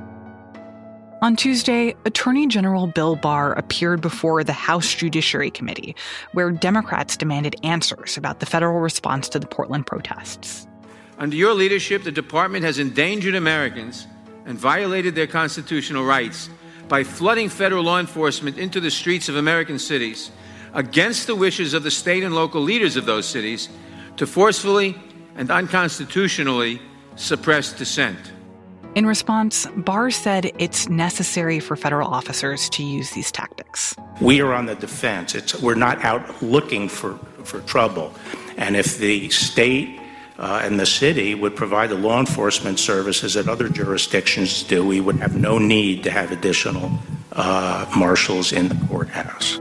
On 1.22 1.36
Tuesday, 1.36 1.94
Attorney 2.06 2.46
General 2.46 2.86
Bill 2.86 3.14
Barr 3.14 3.52
appeared 3.52 4.00
before 4.00 4.42
the 4.42 4.54
House 4.54 4.94
Judiciary 4.94 5.50
Committee, 5.50 5.94
where 6.32 6.50
Democrats 6.50 7.14
demanded 7.14 7.56
answers 7.62 8.16
about 8.16 8.40
the 8.40 8.46
federal 8.46 8.80
response 8.80 9.28
to 9.28 9.38
the 9.38 9.46
Portland 9.46 9.86
protests. 9.86 10.66
Under 11.18 11.36
your 11.36 11.52
leadership, 11.52 12.04
the 12.04 12.10
department 12.10 12.64
has 12.64 12.78
endangered 12.78 13.34
Americans 13.34 14.06
and 14.46 14.58
violated 14.58 15.14
their 15.14 15.26
constitutional 15.26 16.06
rights 16.06 16.48
by 16.88 17.04
flooding 17.04 17.50
federal 17.50 17.84
law 17.84 18.00
enforcement 18.00 18.56
into 18.56 18.80
the 18.80 18.90
streets 18.90 19.28
of 19.28 19.36
American 19.36 19.78
cities 19.78 20.30
against 20.72 21.26
the 21.26 21.36
wishes 21.36 21.74
of 21.74 21.82
the 21.82 21.90
state 21.90 22.22
and 22.22 22.34
local 22.34 22.62
leaders 22.62 22.96
of 22.96 23.04
those 23.04 23.26
cities 23.26 23.68
to 24.16 24.26
forcefully 24.26 24.96
and 25.36 25.50
unconstitutionally 25.50 26.80
suppress 27.16 27.74
dissent. 27.74 28.32
In 28.96 29.06
response, 29.06 29.66
Barr 29.76 30.10
said 30.10 30.50
it's 30.58 30.88
necessary 30.88 31.60
for 31.60 31.76
federal 31.76 32.08
officers 32.08 32.68
to 32.70 32.82
use 32.82 33.12
these 33.12 33.30
tactics. 33.30 33.94
We 34.20 34.40
are 34.40 34.52
on 34.52 34.66
the 34.66 34.74
defense. 34.74 35.36
It's, 35.36 35.60
we're 35.60 35.76
not 35.76 36.04
out 36.04 36.42
looking 36.42 36.88
for, 36.88 37.14
for 37.44 37.60
trouble. 37.60 38.12
And 38.56 38.76
if 38.76 38.98
the 38.98 39.30
state 39.30 40.00
uh, 40.38 40.62
and 40.64 40.80
the 40.80 40.86
city 40.86 41.36
would 41.36 41.54
provide 41.54 41.90
the 41.90 41.96
law 41.96 42.18
enforcement 42.18 42.80
services 42.80 43.34
that 43.34 43.48
other 43.48 43.68
jurisdictions 43.68 44.64
do, 44.64 44.84
we 44.84 45.00
would 45.00 45.16
have 45.20 45.36
no 45.36 45.58
need 45.58 46.02
to 46.04 46.10
have 46.10 46.32
additional 46.32 46.90
uh, 47.32 47.86
marshals 47.96 48.52
in 48.52 48.68
the 48.68 48.86
courthouse. 48.88 49.60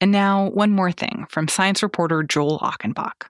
And 0.00 0.12
now, 0.12 0.50
one 0.50 0.70
more 0.70 0.92
thing 0.92 1.26
from 1.28 1.48
science 1.48 1.82
reporter 1.82 2.22
Joel 2.22 2.60
Achenbach. 2.60 3.26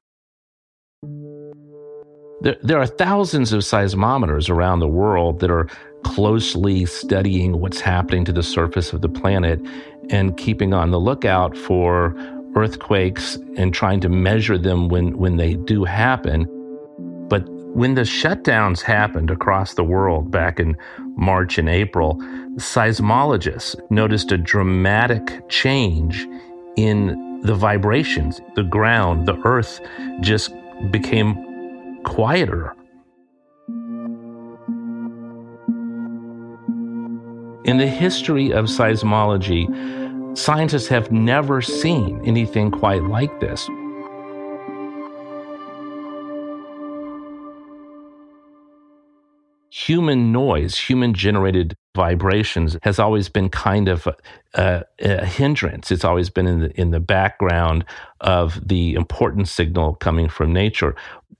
There, 2.41 2.57
there 2.63 2.79
are 2.79 2.87
thousands 2.87 3.53
of 3.53 3.63
seismometers 3.63 4.51
around 4.51 4.81
the 4.81 4.89
world 4.89 5.41
that 5.41 5.51
are 5.51 5.69
closely 6.05 6.85
studying 6.87 7.61
what's 7.61 7.81
happening 7.81 8.25
to 8.27 8.33
the 8.33 8.43
surface 8.43 8.93
of 8.93 9.01
the 9.01 9.09
planet 9.09 9.61
and 10.11 10.37
keeping 10.37 10.73
on 10.73 10.91
the 10.91 11.01
lookout 11.01 11.57
for 11.57 12.15
earthquakes 12.55 13.37
and 13.57 13.75
trying 13.75 14.01
to 14.01 14.09
measure 14.09 14.59
them 14.59 14.89
when, 14.89 15.17
when 15.19 15.37
they 15.37 15.55
do 15.55 15.85
happen. 15.85 16.47
But 17.29 17.49
when 17.49 17.95
the 17.95 18.03
shutdowns 18.03 18.81
happened 18.81 19.31
across 19.31 19.75
the 19.75 19.85
world 19.85 20.31
back 20.31 20.61
in 20.61 20.77
March 21.17 21.59
and 21.59 21.69
April, 21.69 22.17
seismologists 22.57 23.77
noticed 23.91 24.33
a 24.33 24.39
dramatic 24.39 25.49
change 25.49 26.27
in 26.79 27.41
the 27.43 27.55
vibrations. 27.55 28.41
The 28.55 28.63
ground, 28.63 29.27
the 29.27 29.37
earth 29.45 29.81
just 30.21 30.53
became 30.93 31.35
quieter. 32.05 32.73
In 37.65 37.77
the 37.79 37.89
history 37.89 38.53
of 38.53 38.67
seismology, 38.67 39.67
scientists 40.39 40.87
have 40.87 41.11
never 41.11 41.61
seen 41.61 42.23
anything 42.25 42.71
quite 42.71 43.03
like 43.03 43.41
this. 43.41 43.69
human 49.71 50.33
noise, 50.33 50.77
human 50.77 51.15
generated 51.15 51.75
vibrations 51.99 52.77
has 52.85 53.01
always 53.01 53.29
been 53.29 53.49
kind 53.49 53.89
of 53.89 54.07
a, 54.55 54.85
a, 55.01 55.27
hindrance. 55.27 55.91
It's 55.91 56.05
always 56.05 56.31
been 56.31 56.47
in 56.47 56.61
the, 56.61 56.81
in 56.81 56.91
the 56.93 57.01
background 57.01 57.85
of 58.21 58.67
the 58.67 58.95
important 58.95 59.49
signal 59.49 59.95
coming 59.97 60.29
from 60.29 60.53
nature. 60.53 60.95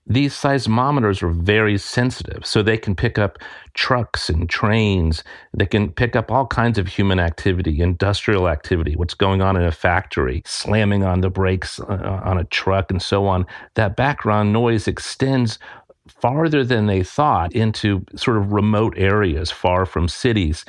These 0.05 0.33
seismometers 0.33 1.23
are 1.23 1.29
very 1.29 1.77
sensitive, 1.77 2.45
so 2.45 2.61
they 2.61 2.77
can 2.77 2.93
pick 2.93 3.17
up 3.17 3.37
trucks 3.73 4.27
and 4.27 4.49
trains. 4.49 5.23
They 5.55 5.65
can 5.65 5.93
pick 5.93 6.15
up 6.17 6.29
all 6.29 6.45
kinds 6.45 6.77
of 6.77 6.87
human 6.87 7.19
activity, 7.19 7.79
industrial 7.79 8.49
activity, 8.49 8.95
what's 8.97 9.13
going 9.13 9.41
on 9.41 9.55
in 9.55 9.63
a 9.63 9.71
factory, 9.71 10.41
slamming 10.45 11.05
on 11.05 11.21
the 11.21 11.29
brakes 11.29 11.79
uh, 11.79 12.21
on 12.25 12.37
a 12.37 12.43
truck, 12.43 12.91
and 12.91 13.01
so 13.01 13.27
on. 13.27 13.45
That 13.75 13.95
background 13.95 14.51
noise 14.51 14.87
extends 14.87 15.57
farther 16.09 16.63
than 16.63 16.87
they 16.87 17.03
thought 17.03 17.53
into 17.53 18.05
sort 18.15 18.37
of 18.37 18.51
remote 18.51 18.93
areas 18.97 19.51
far 19.51 19.85
from 19.85 20.07
cities. 20.07 20.65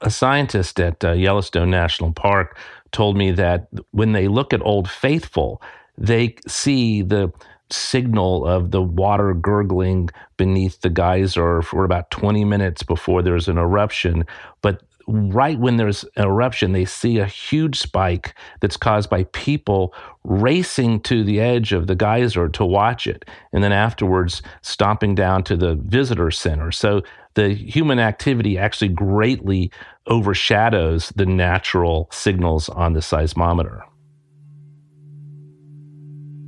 A 0.00 0.10
scientist 0.10 0.80
at 0.80 1.04
uh, 1.04 1.12
Yellowstone 1.12 1.70
National 1.70 2.12
Park 2.12 2.58
told 2.92 3.16
me 3.16 3.30
that 3.32 3.68
when 3.92 4.12
they 4.12 4.28
look 4.28 4.52
at 4.52 4.62
Old 4.62 4.90
Faithful, 4.90 5.62
they 5.98 6.34
see 6.46 7.02
the 7.02 7.32
signal 7.70 8.46
of 8.46 8.70
the 8.70 8.82
water 8.82 9.32
gurgling 9.34 10.10
beneath 10.36 10.80
the 10.80 10.90
geyser 10.90 11.62
for 11.62 11.84
about 11.84 12.10
20 12.10 12.44
minutes 12.44 12.82
before 12.82 13.22
there's 13.22 13.48
an 13.48 13.58
eruption. 13.58 14.24
But 14.62 14.82
right 15.06 15.58
when 15.58 15.76
there's 15.76 16.04
an 16.16 16.24
eruption, 16.24 16.72
they 16.72 16.84
see 16.84 17.18
a 17.18 17.26
huge 17.26 17.78
spike 17.78 18.34
that's 18.60 18.76
caused 18.76 19.10
by 19.10 19.24
people 19.24 19.94
racing 20.24 21.00
to 21.00 21.24
the 21.24 21.40
edge 21.40 21.72
of 21.72 21.86
the 21.86 21.94
geyser 21.94 22.48
to 22.48 22.64
watch 22.64 23.06
it, 23.06 23.24
and 23.52 23.62
then 23.64 23.72
afterwards 23.72 24.42
stomping 24.62 25.14
down 25.14 25.42
to 25.44 25.56
the 25.56 25.74
visitor 25.74 26.30
center. 26.30 26.70
So 26.70 27.02
the 27.34 27.50
human 27.50 27.98
activity 27.98 28.58
actually 28.58 28.88
greatly 28.88 29.70
overshadows 30.06 31.12
the 31.16 31.26
natural 31.26 32.08
signals 32.10 32.68
on 32.68 32.92
the 32.92 33.00
seismometer. 33.00 33.82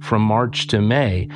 From 0.02 0.22
March 0.22 0.66
to 0.68 0.80
May, 0.80 1.28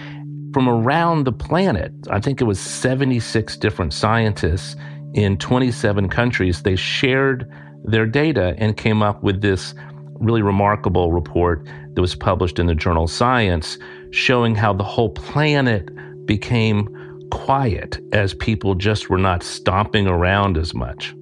from 0.53 0.69
around 0.69 1.25
the 1.25 1.33
planet, 1.33 1.93
I 2.11 2.19
think 2.19 2.41
it 2.41 2.45
was 2.45 2.59
76 2.59 3.57
different 3.59 3.93
scientists 3.93 4.75
in 5.17 5.39
27 5.39 6.11
countries, 6.11 6.63
they 6.63 6.77
shared 6.77 7.51
their 7.85 8.07
data 8.07 8.55
and 8.59 8.77
came 8.77 9.03
up 9.03 9.23
with 9.23 9.41
this 9.41 9.75
really 10.21 10.43
remarkable 10.43 11.11
report 11.11 11.67
that 11.95 12.01
was 12.03 12.15
published 12.15 12.59
in 12.59 12.67
the 12.67 12.75
journal 12.75 13.07
Science 13.07 13.79
showing 14.11 14.55
how 14.55 14.75
the 14.75 14.85
whole 14.85 15.09
planet 15.09 15.89
became 16.27 16.89
quiet 17.31 17.99
as 18.13 18.35
people 18.35 18.75
just 18.75 19.09
were 19.09 19.19
not 19.19 19.43
stomping 19.43 20.07
around 20.07 20.59
as 20.59 20.75
much. 20.75 21.15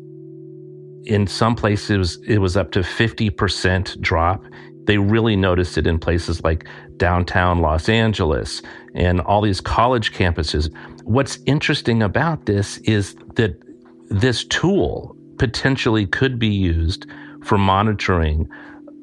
In 1.05 1.29
some 1.29 1.55
places, 1.55 2.19
it 2.27 2.39
was 2.39 2.57
up 2.57 2.73
to 2.73 2.81
50% 2.81 4.01
drop. 4.01 4.45
They 4.87 4.99
really 4.99 5.37
noticed 5.37 5.79
it 5.79 5.87
in 5.87 6.01
places 6.01 6.43
like 6.43 6.67
downtown 6.97 7.61
Los 7.61 7.89
Angeles 7.89 8.61
and 8.95 9.21
all 9.21 9.41
these 9.41 9.61
college 9.61 10.13
campuses. 10.13 10.75
What's 11.05 11.39
interesting 11.47 12.03
about 12.03 12.47
this 12.47 12.79
is 12.79 13.15
that 13.35 13.64
this 14.09 14.45
tool 14.45 15.17
potentially 15.39 16.07
could 16.07 16.39
be 16.39 16.49
used 16.49 17.07
for 17.43 17.59
monitoring 17.59 18.49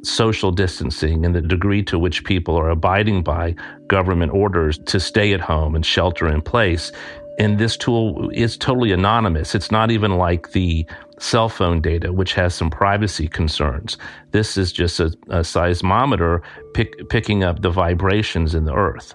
social 0.03 0.51
distancing 0.51 1.25
and 1.25 1.35
the 1.35 1.41
degree 1.41 1.83
to 1.83 1.99
which 1.99 2.23
people 2.23 2.57
are 2.57 2.69
abiding 2.69 3.23
by 3.23 3.55
government 3.87 4.33
orders 4.33 4.79
to 4.79 4.99
stay 4.99 5.33
at 5.33 5.41
home 5.41 5.75
and 5.75 5.85
shelter 5.85 6.27
in 6.27 6.41
place. 6.41 6.91
And 7.39 7.59
this 7.59 7.77
tool 7.77 8.29
is 8.33 8.57
totally 8.57 8.91
anonymous. 8.91 9.55
It's 9.55 9.71
not 9.71 9.91
even 9.91 10.17
like 10.17 10.51
the 10.51 10.85
cell 11.19 11.49
phone 11.49 11.81
data, 11.81 12.11
which 12.11 12.33
has 12.33 12.55
some 12.55 12.69
privacy 12.69 13.27
concerns. 13.27 13.97
This 14.31 14.57
is 14.57 14.71
just 14.71 14.99
a, 14.99 15.13
a 15.29 15.43
seismometer 15.43 16.41
pick, 16.73 17.09
picking 17.09 17.43
up 17.43 17.61
the 17.61 17.69
vibrations 17.69 18.55
in 18.55 18.65
the 18.65 18.73
earth. 18.73 19.13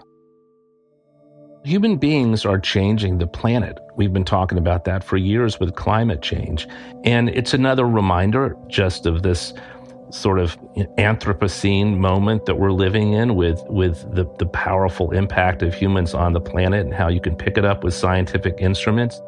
Human 1.67 1.97
beings 1.97 2.45
are 2.45 2.61
changing 2.61 3.19
the 3.19 3.27
planet. 3.27 3.81
We've 3.97 4.13
been 4.13 4.25
talking 4.25 4.57
about 4.57 4.85
that 4.85 5.03
for 5.03 5.17
years 5.17 5.59
with 5.59 5.75
climate 5.75 6.23
change. 6.23 6.69
And 7.03 7.29
it's 7.31 7.55
another 7.55 7.85
reminder 7.89 8.57
just 8.69 9.05
of 9.05 9.25
this 9.25 9.53
sort 10.11 10.39
of 10.39 10.57
Anthropocene 10.97 11.97
moment 11.97 12.47
that 12.47 12.55
we're 12.55 12.71
living 12.71 13.15
in 13.15 13.35
with, 13.35 13.61
with 13.67 14.15
the, 14.15 14.27
the 14.39 14.47
powerful 14.47 15.11
impact 15.11 15.65
of 15.65 15.75
humans 15.75 16.15
on 16.15 16.35
the 16.35 16.41
planet 16.41 16.87
and 16.87 16.95
how 16.95 17.09
you 17.09 17.21
can 17.21 17.35
pick 17.35 17.59
it 17.59 17.65
up 17.65 17.83
with 17.83 17.95
scientific 17.95 18.55
instruments. 18.61 19.21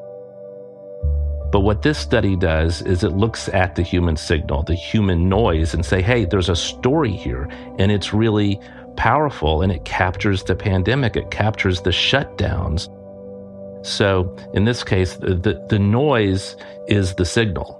But 1.50 1.60
what 1.60 1.82
this 1.82 1.98
study 1.98 2.36
does 2.36 2.82
is 2.82 3.02
it 3.02 3.14
looks 3.14 3.48
at 3.48 3.74
the 3.74 3.82
human 3.82 4.16
signal, 4.16 4.62
the 4.62 4.76
human 4.76 5.28
noise, 5.28 5.74
and 5.74 5.84
say, 5.84 6.02
hey, 6.02 6.24
there's 6.24 6.50
a 6.50 6.54
story 6.54 7.16
here, 7.16 7.48
and 7.80 7.90
it's 7.90 8.12
really 8.14 8.60
powerful, 8.98 9.62
and 9.62 9.72
it 9.72 9.84
captures 9.84 10.44
the 10.44 10.54
pandemic, 10.54 11.16
it 11.16 11.30
captures 11.30 11.80
the 11.80 11.90
shutdowns. 11.90 12.88
So 13.86 14.36
in 14.52 14.64
this 14.64 14.84
case, 14.84 15.14
the, 15.14 15.64
the 15.68 15.78
noise 15.78 16.56
is 16.88 17.14
the 17.14 17.24
signal. 17.24 17.76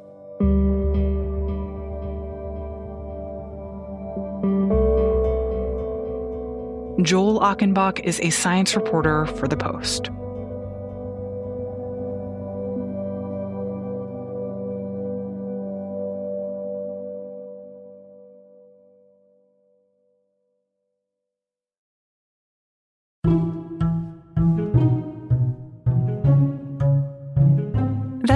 Joel 7.03 7.41
Achenbach 7.41 8.01
is 8.01 8.21
a 8.21 8.31
science 8.31 8.75
reporter 8.75 9.27
for 9.27 9.49
The 9.49 9.57
Post. 9.57 10.11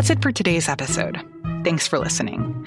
That's 0.03 0.19
it 0.19 0.23
for 0.23 0.33
today's 0.33 0.69
episode. 0.69 1.25
Thanks 1.62 1.87
for 1.87 1.97
listening. 1.97 2.67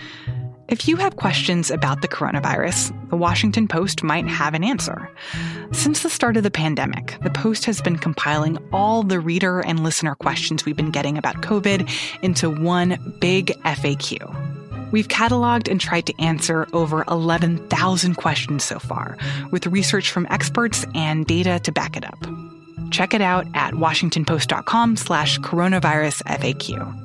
If 0.69 0.87
you 0.87 0.95
have 0.95 1.17
questions 1.17 1.69
about 1.69 2.01
the 2.01 2.07
coronavirus, 2.07 3.09
the 3.09 3.17
Washington 3.17 3.67
Post 3.67 4.03
might 4.03 4.25
have 4.25 4.53
an 4.53 4.63
answer. 4.63 5.11
Since 5.73 6.01
the 6.01 6.09
start 6.09 6.37
of 6.37 6.43
the 6.43 6.49
pandemic, 6.49 7.17
the 7.23 7.29
Post 7.29 7.65
has 7.65 7.81
been 7.81 7.97
compiling 7.97 8.57
all 8.71 9.03
the 9.03 9.19
reader 9.19 9.59
and 9.59 9.83
listener 9.83 10.15
questions 10.15 10.63
we've 10.63 10.77
been 10.77 10.91
getting 10.91 11.17
about 11.17 11.41
COVID 11.41 11.91
into 12.21 12.49
one 12.49 13.17
big 13.19 13.47
FAQ. 13.63 14.93
We've 14.93 15.09
cataloged 15.09 15.69
and 15.69 15.81
tried 15.81 16.05
to 16.05 16.21
answer 16.21 16.69
over 16.71 17.03
11,000 17.09 18.15
questions 18.15 18.63
so 18.63 18.79
far, 18.79 19.17
with 19.51 19.67
research 19.67 20.09
from 20.09 20.25
experts 20.29 20.85
and 20.95 21.25
data 21.25 21.59
to 21.65 21.73
back 21.73 21.97
it 21.97 22.05
up. 22.05 22.27
Check 22.91 23.13
it 23.13 23.19
out 23.19 23.45
at 23.53 23.73
washingtonpost.com 23.73 24.95
slash 24.95 25.37
coronavirus 25.39 26.23
FAQ. 26.23 27.04